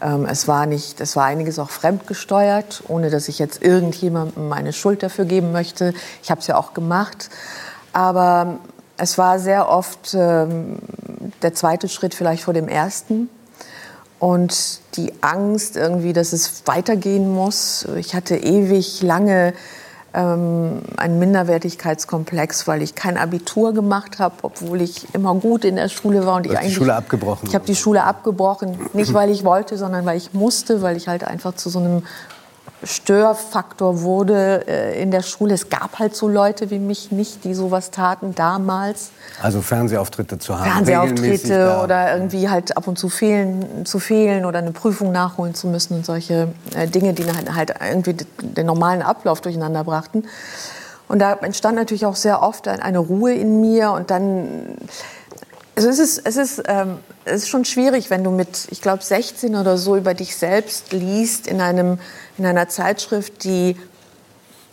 Ähm, 0.00 0.26
es 0.26 0.48
war 0.48 0.66
nicht, 0.66 1.00
es 1.00 1.14
war 1.14 1.24
einiges 1.24 1.60
auch 1.60 1.70
fremdgesteuert, 1.70 2.82
ohne 2.88 3.10
dass 3.10 3.28
ich 3.28 3.38
jetzt 3.38 3.62
irgendjemandem 3.62 4.48
meine 4.48 4.72
Schuld 4.72 5.04
dafür 5.04 5.24
geben 5.24 5.52
möchte. 5.52 5.94
Ich 6.22 6.32
habe 6.32 6.40
es 6.40 6.48
ja 6.48 6.56
auch 6.56 6.74
gemacht. 6.74 7.30
Aber 7.92 8.58
es 8.96 9.18
war 9.18 9.38
sehr 9.38 9.68
oft 9.68 10.14
ähm, 10.14 10.78
der 11.46 11.54
zweite 11.54 11.88
Schritt 11.88 12.14
vielleicht 12.14 12.42
vor 12.42 12.54
dem 12.54 12.68
ersten. 12.68 13.30
Und 14.18 14.80
die 14.96 15.12
Angst 15.20 15.76
irgendwie, 15.76 16.12
dass 16.12 16.32
es 16.32 16.62
weitergehen 16.64 17.32
muss. 17.32 17.86
Ich 17.96 18.14
hatte 18.14 18.36
ewig 18.36 19.02
lange 19.02 19.52
ähm, 20.14 20.80
einen 20.96 21.18
Minderwertigkeitskomplex, 21.18 22.66
weil 22.66 22.82
ich 22.82 22.94
kein 22.94 23.18
Abitur 23.18 23.74
gemacht 23.74 24.18
habe, 24.18 24.36
obwohl 24.42 24.80
ich 24.80 25.14
immer 25.14 25.34
gut 25.34 25.64
in 25.64 25.76
der 25.76 25.88
Schule 25.88 26.26
war. 26.26 26.36
Und 26.36 26.46
ich 26.46 26.56
eigentlich, 26.56 26.70
die 26.70 26.74
Schule 26.74 26.94
abgebrochen. 26.94 27.46
Ich 27.46 27.54
habe 27.54 27.66
die 27.66 27.76
Schule 27.76 28.02
abgebrochen, 28.02 28.78
nicht 28.94 29.12
weil 29.12 29.30
ich 29.30 29.44
wollte, 29.44 29.76
sondern 29.76 30.06
weil 30.06 30.16
ich 30.16 30.32
musste, 30.32 30.80
weil 30.82 30.96
ich 30.96 31.06
halt 31.06 31.22
einfach 31.22 31.54
zu 31.54 31.68
so 31.68 31.78
einem 31.78 32.02
Störfaktor 32.82 34.02
wurde 34.02 34.66
äh, 34.68 35.02
in 35.02 35.10
der 35.10 35.22
Schule. 35.22 35.54
Es 35.54 35.70
gab 35.70 35.98
halt 35.98 36.14
so 36.14 36.28
Leute 36.28 36.70
wie 36.70 36.78
mich 36.78 37.10
nicht, 37.10 37.44
die 37.44 37.54
sowas 37.54 37.90
taten 37.90 38.34
damals. 38.34 39.10
Also 39.42 39.62
Fernsehauftritte 39.62 40.38
zu 40.38 40.58
haben. 40.58 40.70
Fernsehauftritte 40.70 41.80
oder 41.82 42.14
irgendwie 42.14 42.48
halt 42.48 42.76
ab 42.76 42.86
und 42.86 42.98
zu 42.98 43.08
fehlen, 43.08 43.86
zu 43.86 43.98
fehlen 43.98 44.44
oder 44.44 44.58
eine 44.58 44.72
Prüfung 44.72 45.10
nachholen 45.12 45.54
zu 45.54 45.68
müssen 45.68 45.94
und 45.94 46.06
solche 46.06 46.48
äh, 46.74 46.86
Dinge, 46.86 47.14
die 47.14 47.24
halt, 47.24 47.54
halt 47.54 47.74
irgendwie 47.80 48.16
den 48.42 48.66
normalen 48.66 49.02
Ablauf 49.02 49.40
durcheinander 49.40 49.84
brachten. 49.84 50.24
Und 51.08 51.20
da 51.20 51.34
entstand 51.34 51.76
natürlich 51.76 52.04
auch 52.04 52.16
sehr 52.16 52.42
oft 52.42 52.68
eine 52.68 52.98
Ruhe 52.98 53.32
in 53.32 53.60
mir 53.60 53.92
und 53.92 54.10
dann 54.10 54.76
also 55.76 55.90
es 55.90 55.98
ist, 55.98 56.22
es, 56.24 56.36
ist, 56.36 56.62
ähm, 56.68 56.98
es 57.26 57.42
ist 57.42 57.48
schon 57.48 57.64
schwierig, 57.64 58.08
wenn 58.08 58.22
du 58.22 58.30
mit, 58.30 58.68
ich 58.70 58.80
glaube, 58.80 59.02
16 59.02 59.56
oder 59.56 59.76
so 59.76 59.96
über 59.96 60.14
dich 60.14 60.36
selbst 60.36 60.92
liest 60.92 61.48
in, 61.48 61.60
einem, 61.60 61.98
in 62.38 62.46
einer 62.46 62.68
Zeitschrift, 62.68 63.42
die, 63.42 63.76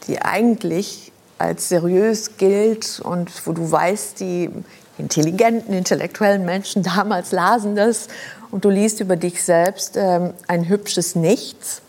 die 0.07 0.21
eigentlich 0.21 1.11
als 1.39 1.67
seriös 1.67 2.37
gilt 2.37 3.01
und 3.03 3.31
wo 3.47 3.53
du 3.53 3.71
weißt, 3.71 4.19
die 4.19 4.51
intelligenten, 4.99 5.73
intellektuellen 5.73 6.45
Menschen 6.45 6.83
damals 6.95 7.31
lasen 7.31 7.75
das 7.75 8.07
und 8.51 8.63
du 8.65 8.69
liest 8.69 8.99
über 8.99 9.15
dich 9.15 9.43
selbst 9.43 9.97
ähm, 9.97 10.33
ein 10.47 10.69
hübsches 10.69 11.15
Nichts. 11.15 11.81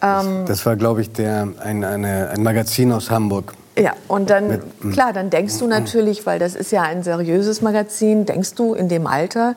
Ähm, 0.00 0.46
das 0.46 0.64
war, 0.64 0.76
glaube 0.76 1.02
ich, 1.02 1.12
der, 1.12 1.48
ein, 1.58 1.84
eine, 1.84 2.30
ein 2.30 2.42
Magazin 2.42 2.92
aus 2.92 3.10
Hamburg. 3.10 3.52
Ja, 3.78 3.92
und 4.08 4.30
dann, 4.30 4.62
hm. 4.80 4.92
klar, 4.92 5.12
dann 5.12 5.28
denkst 5.30 5.58
du 5.58 5.66
natürlich, 5.66 6.24
weil 6.24 6.38
das 6.38 6.54
ist 6.54 6.72
ja 6.72 6.82
ein 6.82 7.02
seriöses 7.02 7.60
Magazin, 7.60 8.24
denkst 8.24 8.54
du 8.54 8.74
in 8.74 8.88
dem 8.88 9.06
Alter, 9.06 9.54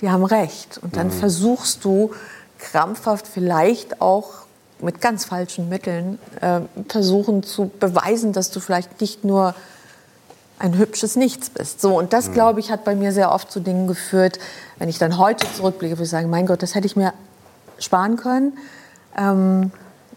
die 0.00 0.10
haben 0.10 0.24
recht. 0.24 0.78
Und 0.82 0.96
dann 0.96 1.08
mhm. 1.08 1.12
versuchst 1.12 1.84
du 1.84 2.12
krampfhaft 2.58 3.26
vielleicht 3.26 4.00
auch 4.00 4.46
mit 4.80 5.00
ganz 5.00 5.24
falschen 5.24 5.68
Mitteln 5.68 6.18
äh, 6.40 6.60
versuchen 6.88 7.42
zu 7.42 7.70
beweisen, 7.80 8.32
dass 8.32 8.50
du 8.50 8.60
vielleicht 8.60 9.00
nicht 9.00 9.24
nur 9.24 9.54
ein 10.58 10.76
hübsches 10.76 11.16
Nichts 11.16 11.50
bist. 11.50 11.80
So, 11.80 11.98
und 11.98 12.12
das, 12.12 12.32
glaube 12.32 12.60
ich, 12.60 12.70
hat 12.70 12.84
bei 12.84 12.94
mir 12.94 13.12
sehr 13.12 13.32
oft 13.32 13.50
zu 13.50 13.60
Dingen 13.60 13.86
geführt, 13.86 14.38
wenn 14.78 14.88
ich 14.88 14.98
dann 14.98 15.18
heute 15.18 15.46
zurückblicke, 15.52 15.96
würde 15.96 16.04
ich 16.04 16.10
sagen, 16.10 16.30
mein 16.30 16.46
Gott, 16.46 16.62
das 16.62 16.74
hätte 16.74 16.86
ich 16.86 16.96
mir 16.96 17.14
sparen 17.78 18.16
können. 18.16 18.56
Ähm, 19.16 19.70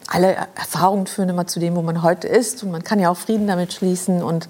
alle 0.08 0.36
Erfahrungen 0.56 1.08
führen 1.08 1.30
immer 1.30 1.48
zu 1.48 1.60
dem, 1.60 1.76
wo 1.76 1.82
man 1.82 2.02
heute 2.02 2.28
ist. 2.28 2.64
Und 2.64 2.72
man 2.72 2.84
kann 2.84 3.00
ja 3.00 3.10
auch 3.10 3.18
Frieden 3.18 3.48
damit 3.48 3.74
schließen. 3.74 4.24
Und 4.24 4.48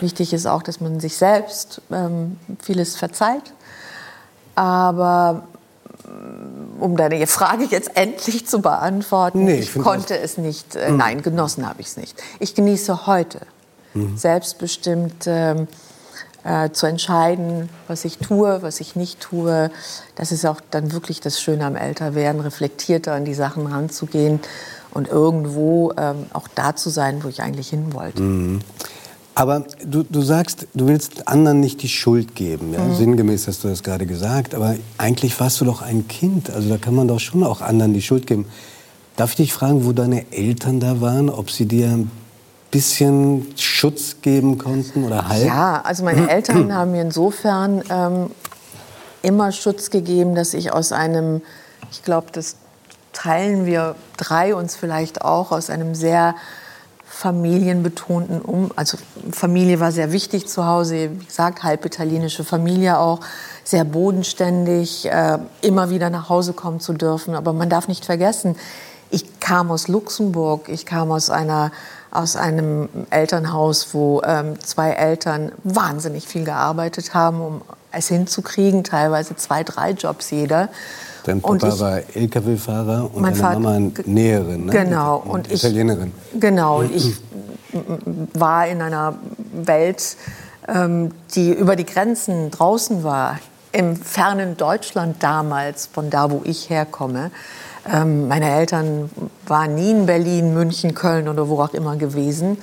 wichtig 0.00 0.32
ist 0.32 0.46
auch, 0.46 0.62
dass 0.62 0.80
man 0.80 1.00
sich 1.00 1.16
selbst 1.16 1.80
ähm, 1.90 2.38
vieles 2.62 2.96
verzeiht. 2.96 3.52
Aber 4.54 5.44
mm, 6.04 6.82
um 6.82 6.96
deine 6.96 7.26
Frage 7.26 7.64
jetzt 7.64 7.96
endlich 7.96 8.46
zu 8.46 8.60
beantworten, 8.60 9.44
Nee, 9.44 9.60
ich 9.60 9.76
ich, 9.76 9.82
konnte 9.82 10.18
es 10.18 10.38
nicht, 10.38 10.76
äh, 10.76 10.90
nein, 10.90 11.22
genossen 11.22 11.68
habe 11.68 11.80
ich 11.80 11.88
es 11.88 11.96
nicht. 11.96 12.22
Ich 12.38 12.54
genieße 12.54 13.06
heute 13.06 13.40
selbstbestimmt 14.16 15.24
ähm, 15.26 15.68
äh, 16.44 16.70
zu 16.70 16.86
entscheiden, 16.86 17.68
was 17.88 18.04
ich 18.04 18.18
tue, 18.18 18.62
was 18.62 18.80
ich 18.80 18.96
nicht 18.96 19.20
tue. 19.20 19.70
Das 20.16 20.32
ist 20.32 20.46
auch 20.46 20.60
dann 20.70 20.92
wirklich 20.92 21.20
das 21.20 21.40
Schöne 21.40 21.64
am 21.66 21.76
Älterwerden, 21.76 22.40
reflektierter 22.40 23.12
an 23.12 23.24
die 23.24 23.34
Sachen 23.34 23.66
ranzugehen 23.66 24.40
und 24.92 25.08
irgendwo 25.08 25.92
ähm, 25.96 26.26
auch 26.32 26.48
da 26.54 26.76
zu 26.76 26.90
sein, 26.90 27.22
wo 27.24 27.28
ich 27.28 27.42
eigentlich 27.42 27.68
hin 27.68 27.92
wollte. 27.92 28.22
Aber 29.34 29.64
du, 29.84 30.02
du 30.02 30.20
sagst, 30.20 30.66
du 30.74 30.86
willst 30.88 31.26
anderen 31.26 31.60
nicht 31.60 31.82
die 31.82 31.88
Schuld 31.88 32.34
geben. 32.34 32.72
Ja? 32.74 32.80
Mhm. 32.80 32.96
Sinngemäß 32.96 33.48
hast 33.48 33.64
du 33.64 33.68
das 33.68 33.82
gerade 33.82 34.06
gesagt. 34.06 34.54
Aber 34.54 34.74
eigentlich 34.98 35.38
warst 35.40 35.60
du 35.60 35.64
doch 35.64 35.80
ein 35.80 36.06
Kind. 36.06 36.50
Also 36.50 36.68
da 36.68 36.76
kann 36.76 36.94
man 36.94 37.08
doch 37.08 37.20
schon 37.20 37.42
auch 37.42 37.62
anderen 37.62 37.94
die 37.94 38.02
Schuld 38.02 38.26
geben. 38.26 38.46
Darf 39.16 39.30
ich 39.30 39.36
dich 39.36 39.52
fragen, 39.52 39.86
wo 39.86 39.92
deine 39.92 40.30
Eltern 40.32 40.80
da 40.80 41.00
waren? 41.00 41.30
Ob 41.30 41.50
sie 41.50 41.66
dir 41.66 41.88
ein 41.88 42.10
bisschen 42.70 43.46
Schutz 43.56 44.16
geben 44.20 44.58
konnten 44.58 45.04
oder 45.04 45.28
Halt? 45.28 45.46
Ja, 45.46 45.80
also 45.82 46.04
meine 46.04 46.28
Eltern 46.30 46.74
haben 46.74 46.92
mir 46.92 47.02
insofern 47.02 47.82
ähm, 47.88 48.30
immer 49.22 49.52
Schutz 49.52 49.88
gegeben, 49.90 50.34
dass 50.34 50.52
ich 50.52 50.72
aus 50.72 50.92
einem, 50.92 51.40
ich 51.90 52.02
glaube, 52.02 52.26
das 52.32 52.56
teilen 53.12 53.66
wir 53.66 53.94
drei 54.16 54.54
uns 54.54 54.76
vielleicht 54.76 55.22
auch, 55.22 55.52
aus 55.52 55.70
einem 55.70 55.94
sehr 55.94 56.34
familienbetonten 57.06 58.40
Um, 58.40 58.70
also 58.74 58.96
Familie 59.30 59.80
war 59.80 59.92
sehr 59.92 60.12
wichtig 60.12 60.48
zu 60.48 60.66
Hause, 60.66 61.10
wie 61.20 61.24
gesagt, 61.26 61.62
halb 61.62 61.84
italienische 61.84 62.42
Familie 62.42 62.98
auch, 62.98 63.20
sehr 63.64 63.84
bodenständig, 63.84 65.06
äh, 65.06 65.38
immer 65.60 65.90
wieder 65.90 66.10
nach 66.10 66.30
Hause 66.30 66.54
kommen 66.54 66.80
zu 66.80 66.94
dürfen. 66.94 67.34
Aber 67.34 67.52
man 67.52 67.68
darf 67.68 67.86
nicht 67.86 68.04
vergessen, 68.04 68.56
ich 69.10 69.40
kam 69.40 69.70
aus 69.70 69.88
Luxemburg, 69.88 70.68
ich 70.68 70.86
kam 70.86 71.12
aus 71.12 71.28
einer 71.28 71.70
aus 72.10 72.36
einem 72.36 72.90
Elternhaus, 73.08 73.94
wo 73.94 74.20
ähm, 74.22 74.60
zwei 74.60 74.90
Eltern 74.90 75.50
wahnsinnig 75.64 76.28
viel 76.28 76.44
gearbeitet 76.44 77.14
haben, 77.14 77.40
um 77.40 77.62
es 77.90 78.08
hinzukriegen, 78.08 78.84
teilweise 78.84 79.34
zwei, 79.36 79.64
drei 79.64 79.92
Jobs 79.92 80.30
jeder. 80.30 80.68
Dein 81.24 81.40
Papa 81.40 81.68
ich- 81.68 81.80
war 81.80 81.98
LKW-Fahrer 82.14 83.10
und 83.12 83.20
Mein 83.22 83.32
deine 83.32 83.42
Vater- 83.44 83.60
Mama 83.60 83.90
Näherin, 84.06 84.66
ne? 84.66 84.72
Genau. 84.72 85.22
Und 85.26 85.46
ich, 85.50 85.62
Italienerin. 85.64 86.12
Genau. 86.38 86.80
Und 86.80 86.94
ich 86.94 87.14
war 88.34 88.66
in 88.66 88.82
einer 88.82 89.14
Welt, 89.52 90.16
ähm, 90.68 91.10
die 91.34 91.52
über 91.52 91.76
die 91.76 91.86
Grenzen 91.86 92.50
draußen 92.50 93.04
war. 93.04 93.38
Im 93.72 93.96
fernen 93.96 94.56
Deutschland 94.56 95.22
damals, 95.22 95.86
von 95.86 96.10
da, 96.10 96.30
wo 96.30 96.42
ich 96.44 96.68
herkomme. 96.68 97.30
Ähm, 97.90 98.28
meine 98.28 98.48
Eltern 98.50 99.10
waren 99.46 99.74
nie 99.74 99.90
in 99.90 100.06
Berlin, 100.06 100.52
München, 100.54 100.94
Köln 100.94 101.26
oder 101.26 101.48
wo 101.48 101.60
auch 101.60 101.72
immer 101.74 101.96
gewesen, 101.96 102.58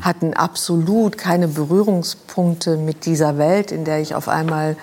hatten 0.00 0.34
absolut 0.34 1.18
keine 1.18 1.46
Berührungspunkte 1.46 2.76
mit 2.76 3.04
dieser 3.06 3.38
Welt, 3.38 3.70
in 3.70 3.84
der 3.84 4.00
ich 4.00 4.14
auf 4.16 4.28
einmal 4.28 4.76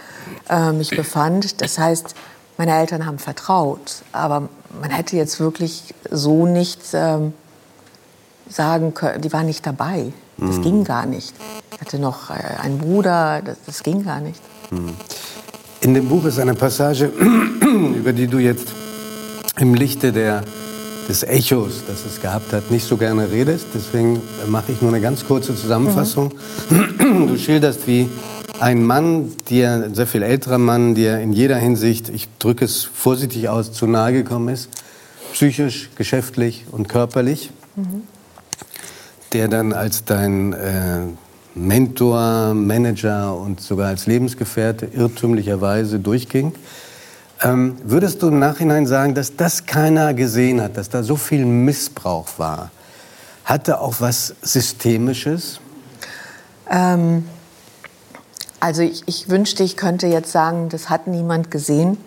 äh, 0.50 0.72
mich 0.72 0.92
befand. 0.92 1.62
Das 1.62 1.80
heißt, 1.80 2.16
meine 2.58 2.78
Eltern 2.78 3.06
haben 3.06 3.20
vertraut, 3.20 4.04
aber 4.12 4.50
man 4.82 4.92
hätte 4.92 5.16
jetzt 5.16 5.40
wirklich 5.40 5.94
so 6.10 6.46
nicht 6.46 6.80
ähm, 6.94 7.34
sagen 8.50 8.94
können, 8.94 9.22
die 9.22 9.34
waren 9.34 9.46
nicht 9.46 9.66
dabei. 9.66 10.14
Das 10.38 10.62
ging 10.62 10.84
gar 10.84 11.06
nicht. 11.06 11.34
Ich 11.74 11.82
hatte 11.82 12.00
noch 12.00 12.30
äh, 12.30 12.34
einen 12.62 12.80
Bruder, 12.80 13.42
das, 13.44 13.58
das 13.66 13.84
ging 13.84 14.04
gar 14.04 14.20
nicht. 14.20 14.42
In 15.82 15.94
dem 15.94 16.10
Buch 16.10 16.26
ist 16.26 16.40
eine 16.40 16.56
Passage, 16.56 17.06
über 17.96 18.14
die 18.14 18.28
du 18.28 18.40
jetzt 18.40 18.68
im 19.60 19.74
Lichte 19.76 20.12
der, 20.12 20.44
des 21.08 21.24
Echos, 21.24 21.84
das 21.88 22.06
es 22.06 22.20
gehabt 22.22 22.52
hat, 22.52 22.72
nicht 22.72 22.86
so 22.86 22.98
gerne 22.98 23.30
redest. 23.30 23.68
Deswegen 23.74 24.22
mache 24.48 24.72
ich 24.72 24.82
nur 24.82 24.92
eine 24.92 25.02
ganz 25.02 25.26
kurze 25.26 25.56
Zusammenfassung. 25.56 26.32
Du 26.70 27.38
schilderst, 27.38 27.86
wie 27.86 28.10
ein 28.64 28.86
Mann, 28.86 29.34
dir, 29.50 29.72
ein 29.72 29.94
sehr 29.94 30.08
viel 30.08 30.24
älterer 30.24 30.58
Mann, 30.58 30.96
dir 30.96 31.20
in 31.20 31.34
jeder 31.34 31.58
Hinsicht, 31.58 32.08
ich 32.08 32.30
drücke 32.40 32.64
es 32.64 32.86
vorsichtig 32.86 33.50
aus, 33.50 33.74
zu 33.74 33.88
nahe 33.88 34.14
gekommen 34.14 34.48
ist, 34.48 34.70
psychisch, 35.34 35.90
geschäftlich 35.98 36.66
und 36.72 36.88
körperlich, 36.88 37.52
der 39.34 39.50
dann 39.50 39.74
als 39.74 40.06
dein 40.06 40.54
äh, 40.54 41.02
Mentor, 41.56 42.54
Manager 42.54 43.36
und 43.36 43.60
sogar 43.60 43.90
als 43.90 44.08
Lebensgefährte 44.08 44.86
irrtümlicherweise 44.86 46.00
durchging. 46.00 46.54
Ähm, 47.42 47.76
würdest 47.84 48.22
du 48.22 48.30
im 48.30 48.40
Nachhinein 48.40 48.88
sagen, 48.88 49.14
dass 49.14 49.36
das 49.36 49.66
keiner 49.66 50.14
gesehen 50.14 50.62
hat, 50.62 50.78
dass 50.78 50.88
da 50.88 51.04
so 51.04 51.18
viel 51.18 51.46
Missbrauch 51.46 52.30
war? 52.38 52.72
Hatte 53.44 53.82
auch 53.82 53.96
was 54.00 54.36
Systemisches? 54.42 55.60
Ähm, 56.72 57.26
also 58.64 58.82
ich, 58.82 59.04
ich 59.08 59.28
wünschte, 59.28 59.62
ich 59.62 59.76
könnte 59.76 60.08
jetzt 60.08 60.32
sagen, 60.32 60.70
das 60.70 60.90
hat 60.90 61.08
niemand 61.08 61.52
gesehen. 61.52 61.98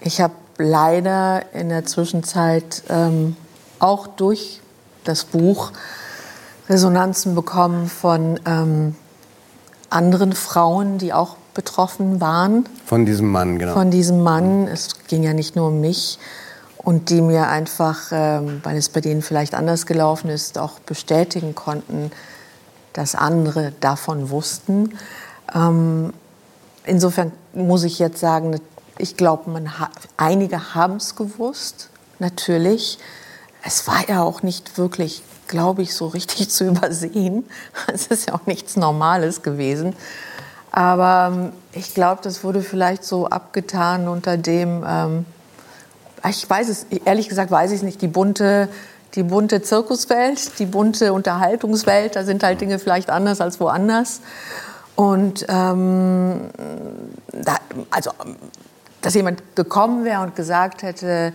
Ich 0.00 0.20
habe 0.20 0.34
leider 0.56 1.54
in 1.54 1.68
der 1.68 1.86
Zwischenzeit 1.86 2.82
ähm, 2.88 3.36
auch 3.78 4.08
durch 4.08 4.60
das 5.04 5.24
Buch 5.24 5.70
Resonanzen 6.68 7.36
bekommen 7.36 7.86
von 7.86 8.40
ähm, 8.44 8.96
anderen 9.88 10.32
Frauen, 10.32 10.98
die 10.98 11.12
auch 11.12 11.36
betroffen 11.54 12.20
waren 12.20 12.68
Von 12.84 13.06
diesem 13.06 13.30
Mann, 13.30 13.60
genau. 13.60 13.74
von 13.74 13.92
diesem 13.92 14.20
Mann. 14.20 14.66
Es 14.66 15.06
ging 15.06 15.22
ja 15.22 15.32
nicht 15.32 15.54
nur 15.54 15.68
um 15.68 15.80
mich. 15.80 16.18
Und 16.78 17.08
die 17.10 17.20
mir 17.20 17.46
einfach, 17.46 18.10
ähm, 18.10 18.62
weil 18.64 18.76
es 18.76 18.88
bei 18.88 19.00
denen 19.00 19.22
vielleicht 19.22 19.54
anders 19.54 19.86
gelaufen 19.86 20.28
ist, 20.28 20.58
auch 20.58 20.80
bestätigen 20.80 21.54
konnten, 21.54 22.10
dass 22.94 23.14
andere 23.14 23.72
davon 23.80 24.30
wussten. 24.30 24.98
Ähm, 25.54 26.12
insofern 26.84 27.32
muss 27.52 27.84
ich 27.84 27.98
jetzt 27.98 28.20
sagen, 28.20 28.60
ich 28.98 29.16
glaube, 29.16 29.50
ha 29.78 29.90
einige 30.16 30.74
haben 30.74 30.96
es 30.96 31.16
gewusst, 31.16 31.90
natürlich. 32.18 32.98
Es 33.64 33.86
war 33.86 34.08
ja 34.08 34.22
auch 34.22 34.42
nicht 34.42 34.78
wirklich, 34.78 35.22
glaube 35.46 35.82
ich, 35.82 35.94
so 35.94 36.06
richtig 36.06 36.50
zu 36.50 36.64
übersehen. 36.64 37.44
Es 37.92 38.06
ist 38.06 38.28
ja 38.28 38.34
auch 38.34 38.46
nichts 38.46 38.76
Normales 38.76 39.42
gewesen. 39.42 39.94
Aber 40.70 41.32
ähm, 41.34 41.52
ich 41.72 41.94
glaube, 41.94 42.20
das 42.22 42.44
wurde 42.44 42.62
vielleicht 42.62 43.04
so 43.04 43.26
abgetan 43.26 44.08
unter 44.08 44.36
dem, 44.36 44.84
ähm, 44.86 45.24
ich 46.28 46.48
weiß 46.48 46.68
es, 46.68 46.86
ehrlich 47.04 47.28
gesagt 47.28 47.50
weiß 47.50 47.70
ich 47.70 47.78
es 47.78 47.82
nicht, 47.82 48.02
die 48.02 48.08
bunte, 48.08 48.68
die 49.14 49.22
bunte 49.22 49.62
Zirkuswelt, 49.62 50.58
die 50.58 50.66
bunte 50.66 51.12
Unterhaltungswelt, 51.12 52.16
da 52.16 52.24
sind 52.24 52.42
halt 52.42 52.60
Dinge 52.60 52.78
vielleicht 52.78 53.10
anders 53.10 53.40
als 53.40 53.60
woanders. 53.60 54.20
Und 54.98 55.46
ähm, 55.48 56.50
da, 57.30 57.58
also, 57.88 58.10
dass 59.00 59.14
jemand 59.14 59.44
gekommen 59.54 60.04
wäre 60.04 60.22
und 60.22 60.34
gesagt 60.34 60.82
hätte, 60.82 61.32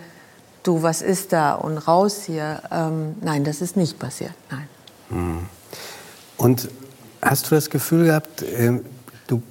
du, 0.64 0.84
was 0.84 1.02
ist 1.02 1.32
da 1.32 1.54
und 1.54 1.78
raus 1.78 2.24
hier, 2.26 2.62
ähm, 2.70 3.16
nein, 3.22 3.46
das 3.46 3.62
ist 3.62 3.78
nicht 3.78 3.98
passiert, 4.00 4.34
nein. 4.52 4.68
Und 6.36 6.68
hast 7.22 7.50
du 7.50 7.56
das 7.56 7.70
Gefühl 7.70 8.08
gehabt, 8.08 8.42
äh, 8.42 8.82
du, 9.28 9.42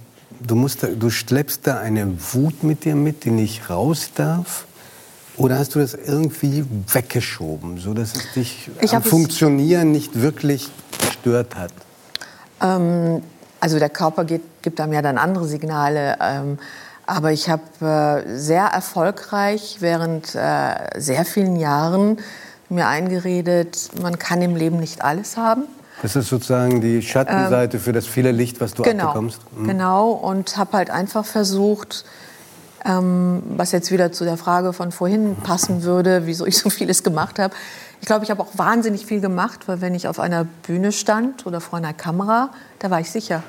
du, 0.41 0.57
musst 0.57 0.83
da, 0.83 0.89
du 0.89 1.09
schleppst 1.09 1.67
da 1.67 1.79
eine 1.79 2.15
Wut 2.35 2.65
mit 2.65 2.85
dir 2.85 2.95
mit, 2.95 3.25
die 3.25 3.31
nicht 3.31 3.71
raus 3.71 4.11
darf? 4.15 4.67
Oder 5.39 5.59
hast 5.59 5.75
du 5.75 5.79
das 5.79 5.95
irgendwie 5.95 6.67
weggeschoben, 6.93 7.79
sodass 7.79 8.15
es 8.15 8.31
dich 8.35 8.71
Ich 8.83 8.95
am 8.95 9.03
Funktionieren 9.03 9.91
nicht 9.91 10.21
wirklich 10.21 10.69
gestört 10.99 11.57
hat? 11.57 11.73
Ähm, 12.61 13.23
also 13.63 13.79
der 13.79 13.91
Körper 13.91 14.25
geht, 14.25 14.43
gibt 14.63 14.81
einem 14.81 14.93
ja 14.93 15.03
dann 15.03 15.19
andere 15.19 15.47
Signale. 15.47 16.17
Ähm, 16.21 16.59
aber 17.07 17.31
ich 17.31 17.49
habe 17.49 17.63
äh, 18.27 18.37
sehr 18.37 18.65
erfolgreich 18.65 19.77
während 19.79 20.35
äh, 20.35 20.75
sehr 20.97 21.25
vielen 21.25 21.55
Jahren 21.55 22.19
mir 22.69 22.89
eingeredet, 22.89 23.91
man 24.01 24.19
kann 24.19 24.43
im 24.43 24.57
Leben 24.57 24.81
nicht 24.81 25.03
alles 25.05 25.37
haben. 25.37 25.65
Das 26.01 26.17
ist 26.17 26.29
sozusagen 26.29 26.81
die 26.81 27.03
Schattenseite 27.03 27.79
für 27.79 27.93
das 27.93 28.07
viele 28.07 28.33
Licht, 28.33 28.61
was 28.61 28.75
du 28.75 28.83
Ähm, 28.83 28.91
genau, 28.91 29.05
abbekommst. 29.09 29.41
Mhm. 29.57 29.69
Genau, 29.69 30.11
und 30.11 30.57
habe 30.57 30.79
halt 30.79 30.91
einfach 30.91 31.25
versucht, 31.25 32.05
ähm, 32.85 33.43
was 33.57 33.73
jetzt 33.73 33.91
wieder 33.91 34.13
zu 34.13 34.25
der 34.25 34.37
Frage 34.37 34.73
von 34.73 34.93
vorhin 34.93 35.37
passen 35.37 35.83
würde, 35.83 36.23
wieso 36.27 36.47
ich 36.47 36.59
so 36.59 36.71
vieles 36.71 37.03
gemacht 37.03 37.39
habe. 37.39 37.55
Ich 38.01 38.07
glaube, 38.07 38.25
ich 38.25 38.31
habe 38.31 38.43
auch 38.43 38.59
wahnsinnig 38.59 39.07
viel 39.07 39.21
gemacht, 39.21 39.69
weil 39.69 39.81
wenn 39.81 39.95
ich 39.95 40.09
auf 40.09 40.19
einer 40.19 40.45
Bühne 40.67 40.91
stand 40.93 41.47
oder 41.47 41.61
vor 41.61 41.79
einer 41.79 41.93
Kamera, 41.93 42.51
da 42.81 42.91
war 42.91 43.01
ich 43.01 43.11
sicher. 43.11 43.43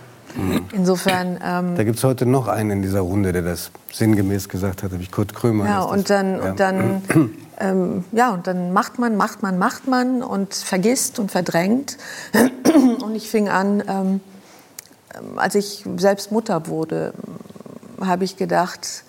Insofern. 0.72 1.38
Ähm, 1.44 1.76
Da 1.76 1.84
gibt 1.84 1.98
es 1.98 2.04
heute 2.04 2.26
noch 2.26 2.48
einen 2.48 2.72
in 2.72 2.82
dieser 2.82 3.02
Runde, 3.02 3.32
der 3.34 3.44
das 3.44 3.70
sinngemäß 3.92 4.50
gesagt 4.50 4.82
hat, 4.82 4.92
nämlich 4.92 5.12
Kurt 5.12 5.34
Krömer. 5.36 5.66
Ja, 5.66 5.82
und 5.82 6.10
dann, 6.10 6.38
Ja. 6.38 6.50
und 6.50 6.60
dann, 6.60 7.02
ähm, 7.60 8.04
ja, 8.12 8.32
und 8.34 8.48
dann 8.48 8.74
macht 8.74 8.98
man, 8.98 9.16
macht 9.16 9.44
man, 9.44 9.60
macht 9.60 9.88
man 9.88 10.24
und 10.24 10.54
vergisst 10.56 11.20
und 11.20 11.32
verdrängt. 11.32 11.98
Und 13.04 13.14
ich 13.16 13.30
fing 13.30 13.50
an, 13.50 13.84
ähm, 13.88 14.22
ähm, 15.16 15.38
als 15.38 15.54
ich 15.54 15.86
selbst 15.98 16.32
Mutter 16.32 16.66
wurde, 16.68 17.14
habe 18.02 18.24
ich 18.24 18.36
gedacht, 18.38 19.04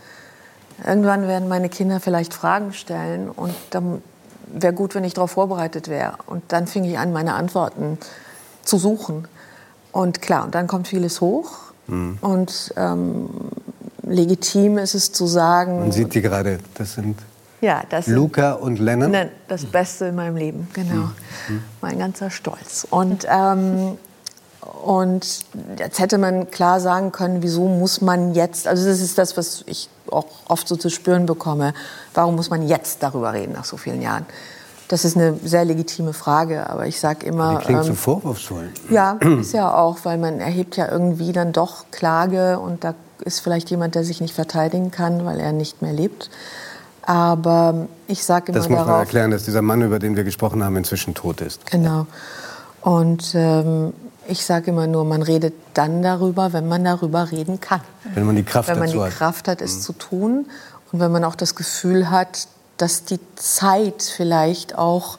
irgendwann 0.86 1.28
werden 1.28 1.48
meine 1.48 1.68
Kinder 1.68 2.00
vielleicht 2.00 2.34
Fragen 2.34 2.72
stellen 2.72 3.28
und 3.30 3.54
dann 3.70 4.02
wäre 4.46 4.72
gut, 4.72 4.94
wenn 4.94 5.04
ich 5.04 5.14
darauf 5.14 5.32
vorbereitet 5.32 5.88
wäre. 5.88 6.14
Und 6.26 6.42
dann 6.48 6.66
fing 6.66 6.84
ich 6.84 6.98
an, 6.98 7.12
meine 7.12 7.34
Antworten 7.34 7.98
zu 8.62 8.78
suchen. 8.78 9.26
Und 9.92 10.22
klar, 10.22 10.44
und 10.44 10.54
dann 10.54 10.66
kommt 10.66 10.88
vieles 10.88 11.20
hoch. 11.20 11.52
Und 11.86 12.72
ähm, 12.76 13.28
legitim 14.02 14.78
ist 14.78 14.94
es 14.94 15.12
zu 15.12 15.26
sagen, 15.26 15.80
Man 15.80 15.92
sieht 15.92 16.14
die 16.14 16.22
gerade, 16.22 16.58
das 16.74 16.94
sind 16.94 17.18
ja, 17.60 17.82
das 17.88 18.06
Luca 18.06 18.52
und 18.52 18.78
Lennon. 18.78 19.10
Nein, 19.10 19.30
das 19.48 19.64
Beste 19.64 20.06
in 20.06 20.16
meinem 20.16 20.36
Leben, 20.36 20.68
genau. 20.74 21.10
Mein 21.80 21.98
ganzer 21.98 22.30
Stolz. 22.30 22.86
Und, 22.90 23.26
ähm, 23.30 23.96
und 24.82 25.44
jetzt 25.78 25.98
hätte 25.98 26.18
man 26.18 26.50
klar 26.50 26.80
sagen 26.80 27.10
können, 27.10 27.42
wieso 27.42 27.66
muss 27.66 28.02
man 28.02 28.34
jetzt, 28.34 28.68
also 28.68 28.86
das 28.86 29.00
ist 29.00 29.16
das, 29.16 29.38
was 29.38 29.62
ich 29.66 29.88
auch 30.14 30.26
oft 30.49 30.66
so 30.68 30.76
zu 30.76 30.90
spüren 30.90 31.26
bekomme, 31.26 31.75
warum 32.14 32.37
muss 32.37 32.50
man 32.50 32.66
jetzt 32.66 33.02
darüber 33.02 33.33
reden 33.33 33.52
nach 33.52 33.64
so 33.64 33.76
vielen 33.76 34.02
Jahren? 34.02 34.26
Das 34.88 35.04
ist 35.04 35.16
eine 35.16 35.37
sehr 35.42 35.64
legitime 35.64 36.12
Frage, 36.12 36.68
aber 36.68 36.87
ich 36.87 37.00
sage 37.00 37.26
immer... 37.26 37.59
Die 37.59 37.64
klingt 37.64 37.80
ähm, 37.80 37.87
so 37.87 37.94
vorwurfsvoll. 37.94 38.71
ja, 38.90 39.12
ist 39.40 39.52
ja 39.52 39.75
auch, 39.75 39.99
weil 40.04 40.18
man 40.18 40.40
erhebt 40.40 40.76
ja 40.76 40.90
irgendwie 40.90 41.33
dann 41.33 41.52
doch 41.52 41.87
Klage 41.90 42.59
und 42.59 42.85
da 42.85 42.94
ist 43.25 43.40
vielleicht 43.40 43.71
jemand, 43.71 43.94
der 43.94 44.04
sich 44.04 44.21
nicht 44.21 44.35
verteidigen 44.35 44.90
kann, 44.90 45.25
weil 45.25 45.40
er 45.40 45.52
nicht 45.52 45.80
mehr 45.83 45.92
lebt. 45.92 46.30
Aber 47.02 47.88
ich 48.06 48.25
sage 48.25 48.52
immer 48.52 48.59
Das 48.59 48.68
muss 48.68 48.78
man 48.78 48.87
darauf, 48.87 49.00
erklären, 49.00 49.30
dass 49.30 49.44
dieser 49.44 49.62
Mann, 49.62 49.83
über 49.83 49.99
den 49.99 50.16
wir 50.16 50.25
gesprochen 50.25 50.62
haben, 50.64 50.76
inzwischen 50.76 51.14
tot 51.14 51.40
ist. 51.40 51.64
Genau. 51.71 52.06
Und 52.80 53.35
ähm, 53.35 53.92
ich 54.28 54.44
sage 54.44 54.70
immer 54.70 54.86
nur, 54.86 55.04
man 55.04 55.22
redet 55.22 55.54
dann 55.74 56.02
darüber, 56.02 56.52
wenn 56.52 56.68
man 56.68 56.84
darüber 56.84 57.30
reden 57.30 57.60
kann. 57.60 57.80
Wenn 58.14 58.24
man 58.24 58.36
die 58.36 58.42
Kraft 58.42 58.68
Wenn 58.68 58.78
man 58.78 58.90
die 58.90 58.98
hat. 58.98 59.10
Mhm. 59.10 59.14
Kraft 59.14 59.48
hat, 59.48 59.60
es 59.60 59.82
zu 59.82 59.92
tun 59.92 60.46
und 60.92 61.00
wenn 61.00 61.12
man 61.12 61.24
auch 61.24 61.34
das 61.34 61.54
Gefühl 61.54 62.10
hat, 62.10 62.48
dass 62.76 63.04
die 63.04 63.20
Zeit 63.36 64.02
vielleicht 64.02 64.76
auch 64.76 65.18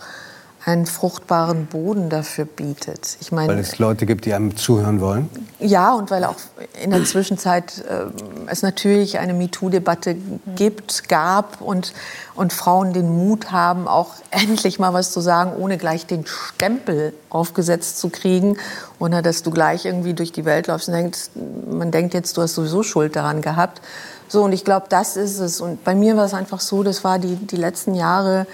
einen 0.65 0.87
fruchtbaren 0.87 1.67
Boden 1.67 2.09
dafür 2.09 2.45
bietet. 2.45 3.17
Ich 3.21 3.31
meine, 3.31 3.49
Weil 3.49 3.59
es 3.59 3.77
Leute 3.77 4.07
gibt, 4.07 4.25
die 4.25 4.33
einem 4.33 4.57
zuhören 4.57 4.99
wollen. 4.99 5.29
ja, 5.59 5.93
und 5.93 6.09
weil 6.09 6.23
auch 6.23 6.37
in 6.81 6.89
der 6.89 7.03
Zwischenzeit 7.05 7.83
ähm, 7.87 8.11
es 8.47 8.63
natürlich 8.63 9.19
eine 9.19 9.35
MeToo-Debatte 9.35 10.15
gibt, 10.55 11.07
gab 11.07 11.61
und, 11.61 11.93
und 12.33 12.51
Frauen 12.51 12.93
den 12.93 13.15
Mut 13.15 13.51
haben, 13.51 13.87
auch 13.87 14.09
endlich 14.31 14.79
mal 14.79 14.91
was 14.91 15.11
zu 15.11 15.21
sagen, 15.21 15.53
ohne 15.55 15.77
gleich 15.77 16.07
den 16.07 16.25
Stempel 16.25 17.13
aufgesetzt 17.29 17.99
zu 17.99 18.09
kriegen, 18.09 18.57
ohne 18.97 19.21
dass 19.21 19.43
du 19.43 19.51
gleich 19.51 19.85
irgendwie 19.85 20.15
durch 20.15 20.31
die 20.31 20.45
Welt 20.45 20.65
läufst 20.65 20.87
und 20.87 20.95
denkst, 20.95 21.29
man 21.69 21.91
denkt 21.91 22.15
jetzt, 22.15 22.35
du 22.37 22.41
hast 22.41 22.55
sowieso 22.55 22.81
Schuld 22.81 23.15
daran 23.15 23.43
gehabt. 23.43 23.81
So, 24.27 24.43
und 24.43 24.51
ich 24.51 24.63
glaube, 24.65 24.87
das 24.89 25.15
ist 25.15 25.37
es. 25.37 25.61
Und 25.61 25.83
bei 25.83 25.93
mir 25.93 26.17
war 26.17 26.25
es 26.25 26.33
einfach 26.33 26.59
so, 26.59 26.81
das 26.81 27.03
war 27.03 27.19
die, 27.19 27.35
die 27.35 27.57
letzten 27.57 27.93
Jahre, 27.93 28.47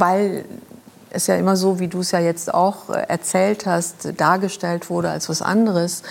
weil 0.00 0.44
es 1.14 1.26
ja 1.26 1.36
immer 1.36 1.56
so, 1.56 1.78
wie 1.78 1.88
du 1.88 2.00
es 2.00 2.10
ja 2.10 2.20
jetzt 2.20 2.52
auch 2.52 2.90
äh, 2.90 3.04
erzählt 3.08 3.66
hast, 3.66 4.08
dargestellt 4.16 4.90
wurde 4.90 5.10
als 5.10 5.28
was 5.28 5.42
anderes. 5.42 6.02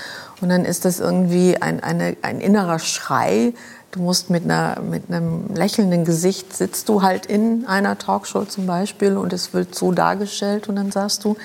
Und 0.41 0.49
dann 0.49 0.65
ist 0.65 0.85
das 0.85 0.99
irgendwie 0.99 1.57
ein, 1.61 1.83
eine, 1.83 2.15
ein 2.21 2.39
innerer 2.39 2.79
Schrei. 2.79 3.53
Du 3.91 4.01
musst 4.01 4.29
mit, 4.29 4.45
einer, 4.45 4.79
mit 4.81 5.09
einem 5.09 5.53
lächelnden 5.53 6.05
Gesicht, 6.05 6.55
sitzt 6.55 6.89
du 6.89 7.01
halt 7.01 7.25
in 7.25 7.65
einer 7.67 7.97
Talkshow 7.97 8.45
zum 8.45 8.65
Beispiel 8.65 9.17
und 9.17 9.33
es 9.33 9.53
wird 9.53 9.75
so 9.75 9.91
dargestellt 9.91 10.67
und 10.67 10.77
dann 10.77 10.91
sagst 10.91 11.23
du, 11.23 11.35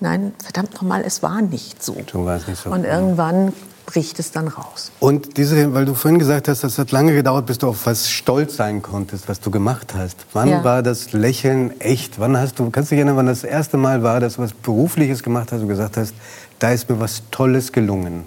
nein, 0.00 0.32
verdammt 0.42 0.74
nochmal, 0.74 1.02
es 1.04 1.22
war 1.22 1.42
nicht 1.42 1.84
so. 1.84 1.92
Nicht 1.94 2.14
so. 2.62 2.70
Und 2.70 2.84
irgendwann 2.84 3.52
bricht 3.88 4.18
es 4.18 4.32
dann 4.32 4.48
raus. 4.48 4.92
Und 5.00 5.38
diese, 5.38 5.72
weil 5.72 5.86
du 5.86 5.94
vorhin 5.94 6.18
gesagt 6.18 6.46
hast, 6.48 6.62
das 6.62 6.78
hat 6.78 6.92
lange 6.92 7.14
gedauert, 7.14 7.46
bis 7.46 7.56
du 7.56 7.68
auf 7.68 7.86
was 7.86 8.10
stolz 8.10 8.56
sein 8.56 8.82
konntest, 8.82 9.30
was 9.30 9.40
du 9.40 9.50
gemacht 9.50 9.94
hast. 9.96 10.26
Wann 10.34 10.48
Ja. 10.48 10.62
war 10.62 10.82
das 10.82 11.12
Lächeln 11.14 11.80
echt? 11.80 12.20
Wann 12.20 12.36
hast 12.36 12.58
du, 12.58 12.68
kannst 12.68 12.90
du 12.90 12.94
dich 12.94 13.00
erinnern, 13.00 13.16
wann 13.16 13.26
das 13.26 13.44
erste 13.44 13.78
Mal 13.78 14.02
war, 14.02 14.20
dass 14.20 14.36
du 14.36 14.42
was 14.42 14.52
Berufliches 14.52 15.22
gemacht 15.22 15.52
hast 15.52 15.62
und 15.62 15.68
gesagt 15.68 15.96
hast, 15.96 16.12
da 16.58 16.70
ist 16.70 16.90
mir 16.90 17.00
was 17.00 17.22
Tolles 17.30 17.72
gelungen? 17.72 18.24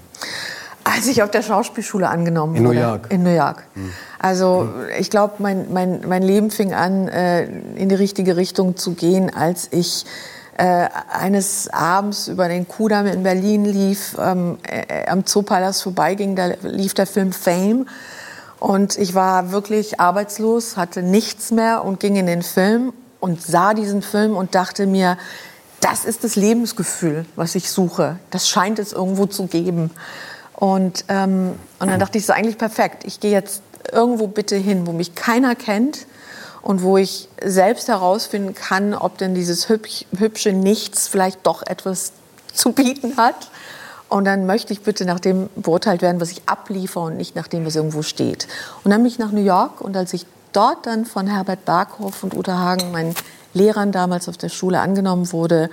Als 0.83 1.05
ich 1.05 1.21
auf 1.21 1.29
der 1.29 1.43
Schauspielschule 1.43 2.09
angenommen 2.09 2.55
In 2.55 2.63
New 2.63 2.69
wurde. 2.69 2.79
York? 2.81 3.07
In 3.11 3.21
New 3.21 3.35
York. 3.35 3.63
Also 4.17 4.67
ich 4.97 5.11
glaube, 5.11 5.35
mein, 5.37 5.71
mein, 5.71 6.01
mein 6.07 6.23
Leben 6.23 6.49
fing 6.49 6.73
an, 6.73 7.07
äh, 7.07 7.43
in 7.75 7.87
die 7.87 7.95
richtige 7.95 8.35
Richtung 8.35 8.77
zu 8.77 8.93
gehen, 8.95 9.31
als 9.31 9.67
ich 9.69 10.05
äh, 10.61 10.89
eines 11.11 11.69
Abends 11.69 12.27
über 12.27 12.47
den 12.47 12.67
Kudamm 12.67 13.07
in 13.07 13.23
Berlin 13.23 13.65
lief, 13.65 14.15
ähm, 14.19 14.59
äh, 14.61 15.07
am 15.07 15.25
Zoopalast 15.25 15.81
vorbeiging, 15.81 16.35
da 16.35 16.51
lief 16.61 16.93
der 16.93 17.07
Film 17.07 17.33
Fame. 17.33 17.87
Und 18.59 18.95
ich 18.99 19.15
war 19.15 19.51
wirklich 19.51 19.99
arbeitslos, 19.99 20.77
hatte 20.77 21.01
nichts 21.01 21.49
mehr 21.49 21.83
und 21.83 21.99
ging 21.99 22.15
in 22.15 22.27
den 22.27 22.43
Film 22.43 22.93
und 23.19 23.41
sah 23.41 23.73
diesen 23.73 24.03
Film 24.03 24.37
und 24.37 24.53
dachte 24.53 24.85
mir, 24.85 25.17
das 25.79 26.05
ist 26.05 26.23
das 26.23 26.35
Lebensgefühl, 26.35 27.25
was 27.35 27.55
ich 27.55 27.71
suche. 27.71 28.19
Das 28.29 28.47
scheint 28.47 28.77
es 28.77 28.93
irgendwo 28.93 29.25
zu 29.25 29.47
geben. 29.47 29.89
Und, 30.53 31.05
ähm, 31.07 31.55
und 31.79 31.89
dann 31.89 31.99
dachte 31.99 32.19
ich, 32.19 32.27
das 32.27 32.35
ist 32.35 32.39
eigentlich 32.39 32.59
perfekt. 32.59 33.03
Ich 33.03 33.19
gehe 33.19 33.31
jetzt 33.31 33.63
irgendwo 33.91 34.27
bitte 34.27 34.57
hin, 34.57 34.85
wo 34.85 34.91
mich 34.91 35.15
keiner 35.15 35.55
kennt 35.55 36.05
und 36.61 36.83
wo 36.83 36.97
ich 36.97 37.27
selbst 37.43 37.87
herausfinden 37.87 38.53
kann, 38.53 38.93
ob 38.93 39.17
denn 39.17 39.33
dieses 39.33 39.69
hübsch, 39.69 40.05
hübsche 40.17 40.53
Nichts 40.53 41.07
vielleicht 41.07 41.45
doch 41.45 41.63
etwas 41.65 42.13
zu 42.53 42.71
bieten 42.71 43.17
hat. 43.17 43.49
Und 44.09 44.25
dann 44.25 44.45
möchte 44.45 44.73
ich 44.73 44.81
bitte 44.81 45.05
nach 45.05 45.19
dem 45.19 45.49
beurteilt 45.55 46.01
werden, 46.01 46.19
was 46.19 46.31
ich 46.31 46.41
abliefere 46.45 47.05
und 47.05 47.17
nicht 47.17 47.35
nach 47.35 47.47
dem, 47.47 47.65
was 47.65 47.75
irgendwo 47.75 48.01
steht. 48.01 48.47
Und 48.83 48.91
dann 48.91 49.01
bin 49.01 49.11
ich 49.11 49.19
nach 49.19 49.31
New 49.31 49.43
York 49.43 49.79
und 49.79 49.95
als 49.95 50.13
ich 50.13 50.25
dort 50.51 50.85
dann 50.85 51.05
von 51.05 51.27
Herbert 51.27 51.63
Barkhoff 51.63 52.23
und 52.23 52.35
Uta 52.35 52.57
Hagen, 52.57 52.91
meinen 52.91 53.15
Lehrern 53.53 53.91
damals 53.91 54.27
auf 54.27 54.37
der 54.37 54.49
Schule, 54.49 54.81
angenommen 54.81 55.31
wurde, 55.31 55.69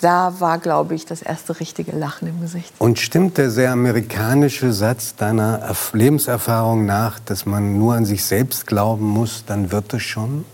da 0.00 0.40
war, 0.40 0.58
glaube 0.58 0.94
ich, 0.94 1.06
das 1.06 1.22
erste 1.22 1.60
richtige 1.60 1.92
Lachen 1.92 2.28
im 2.28 2.40
Gesicht. 2.40 2.72
Und 2.78 2.98
stimmt 2.98 3.38
der 3.38 3.50
sehr 3.50 3.72
amerikanische 3.72 4.72
Satz 4.72 5.14
deiner 5.16 5.70
Erf- 5.70 5.96
Lebenserfahrung 5.96 6.84
nach, 6.84 7.18
dass 7.20 7.46
man 7.46 7.78
nur 7.78 7.94
an 7.94 8.04
sich 8.04 8.24
selbst 8.24 8.66
glauben 8.66 9.06
muss, 9.06 9.44
dann 9.46 9.72
wird 9.72 9.94
es 9.94 10.02
schon? 10.02 10.44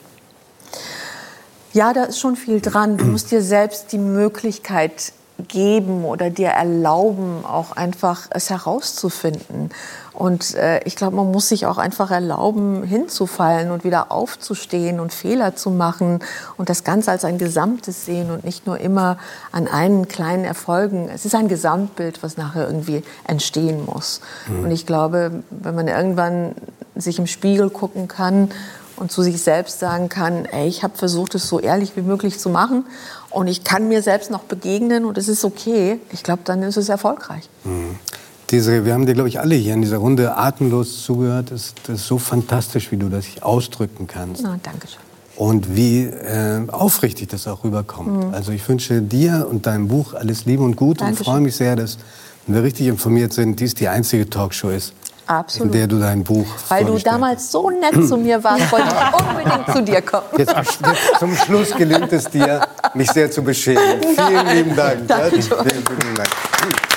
Ja, 1.72 1.92
da 1.92 2.04
ist 2.04 2.18
schon 2.18 2.36
viel 2.36 2.60
dran. 2.60 2.96
Du 2.96 3.04
musst 3.04 3.30
dir 3.30 3.42
selbst 3.42 3.92
die 3.92 3.98
Möglichkeit 3.98 5.12
geben 5.42 6.04
oder 6.04 6.30
dir 6.30 6.48
erlauben, 6.48 7.44
auch 7.44 7.72
einfach 7.72 8.28
es 8.30 8.50
herauszufinden. 8.50 9.70
Und 10.12 10.54
äh, 10.54 10.80
ich 10.84 10.96
glaube, 10.96 11.16
man 11.16 11.30
muss 11.30 11.48
sich 11.48 11.66
auch 11.66 11.78
einfach 11.78 12.10
erlauben, 12.10 12.82
hinzufallen 12.82 13.70
und 13.70 13.84
wieder 13.84 14.12
aufzustehen 14.12 15.00
und 15.00 15.14
Fehler 15.14 15.56
zu 15.56 15.70
machen 15.70 16.20
und 16.56 16.68
das 16.68 16.84
Ganze 16.84 17.10
als 17.10 17.24
ein 17.24 17.38
Gesamtes 17.38 18.04
sehen 18.04 18.30
und 18.30 18.44
nicht 18.44 18.66
nur 18.66 18.78
immer 18.78 19.18
an 19.52 19.68
einen 19.68 20.08
kleinen 20.08 20.44
Erfolgen. 20.44 21.08
Es 21.08 21.24
ist 21.24 21.34
ein 21.34 21.48
Gesamtbild, 21.48 22.22
was 22.22 22.36
nachher 22.36 22.66
irgendwie 22.66 23.02
entstehen 23.26 23.86
muss. 23.86 24.20
Und 24.62 24.70
ich 24.70 24.84
glaube, 24.84 25.42
wenn 25.50 25.74
man 25.74 25.88
irgendwann 25.88 26.54
sich 26.96 27.18
im 27.18 27.26
Spiegel 27.26 27.70
gucken 27.70 28.08
kann 28.08 28.50
und 29.00 29.10
zu 29.10 29.22
sich 29.22 29.40
selbst 29.40 29.80
sagen 29.80 30.08
kann, 30.08 30.44
ey, 30.44 30.68
ich 30.68 30.82
habe 30.82 30.96
versucht, 30.96 31.34
es 31.34 31.48
so 31.48 31.58
ehrlich 31.58 31.96
wie 31.96 32.02
möglich 32.02 32.38
zu 32.38 32.50
machen 32.50 32.84
und 33.30 33.48
ich 33.48 33.64
kann 33.64 33.88
mir 33.88 34.02
selbst 34.02 34.30
noch 34.30 34.44
begegnen 34.44 35.04
und 35.04 35.18
es 35.18 35.28
ist 35.28 35.44
okay, 35.44 35.98
ich 36.12 36.22
glaube, 36.22 36.42
dann 36.44 36.62
ist 36.62 36.76
es 36.76 36.88
erfolgreich. 36.88 37.48
Diese, 38.50 38.84
wir 38.84 38.94
haben 38.94 39.06
dir, 39.06 39.14
glaube 39.14 39.28
ich, 39.28 39.38
alle 39.38 39.54
hier 39.54 39.74
in 39.74 39.82
dieser 39.82 39.98
Runde 39.98 40.36
atemlos 40.36 41.04
zugehört. 41.04 41.52
Das, 41.52 41.74
das 41.86 42.00
ist 42.00 42.06
so 42.06 42.18
fantastisch, 42.18 42.90
wie 42.90 42.96
du 42.96 43.08
das 43.08 43.24
ausdrücken 43.40 44.06
kannst. 44.08 44.42
Na, 44.42 44.58
danke 44.62 44.88
schön. 44.88 44.98
Und 45.36 45.74
wie 45.74 46.02
äh, 46.02 46.68
aufrichtig 46.70 47.28
das 47.28 47.46
auch 47.46 47.64
rüberkommt. 47.64 48.26
Mhm. 48.26 48.34
Also 48.34 48.52
ich 48.52 48.68
wünsche 48.68 49.00
dir 49.00 49.46
und 49.48 49.66
deinem 49.66 49.88
Buch 49.88 50.14
alles 50.14 50.44
Liebe 50.44 50.62
und 50.62 50.76
Gute 50.76 51.04
und 51.04 51.10
Dankeschön. 51.10 51.24
freue 51.24 51.40
mich 51.40 51.56
sehr, 51.56 51.76
dass, 51.76 51.98
wenn 52.46 52.56
wir 52.56 52.62
richtig 52.64 52.88
informiert 52.88 53.32
sind, 53.32 53.60
dies 53.60 53.74
die 53.74 53.88
einzige 53.88 54.28
Talkshow 54.28 54.68
ist, 54.70 54.92
Absolut. 55.30 55.72
in 55.72 55.78
der 55.78 55.86
du 55.86 55.98
dein 56.00 56.24
Buch 56.24 56.46
Weil 56.68 56.84
du 56.84 56.98
damals 56.98 57.52
so 57.52 57.70
nett 57.70 57.94
zu 58.06 58.16
mir 58.16 58.42
warst, 58.42 58.72
wollte 58.72 58.88
ich 58.88 59.20
unbedingt 59.28 59.72
zu 59.72 59.82
dir 59.82 60.02
kommen. 60.02 60.26
Jetzt, 60.36 60.54
zum 61.20 61.36
Schluss 61.36 61.70
gelingt 61.74 62.12
es 62.12 62.24
dir, 62.24 62.60
mich 62.94 63.10
sehr 63.12 63.30
zu 63.30 63.42
beschämen. 63.42 64.00
Vielen 64.00 64.46
lieben 64.48 64.74
Dank. 64.74 65.06
Danke. 65.06 65.40
Vielen, 65.40 65.62
vielen 65.62 66.14
Dank. 66.16 66.89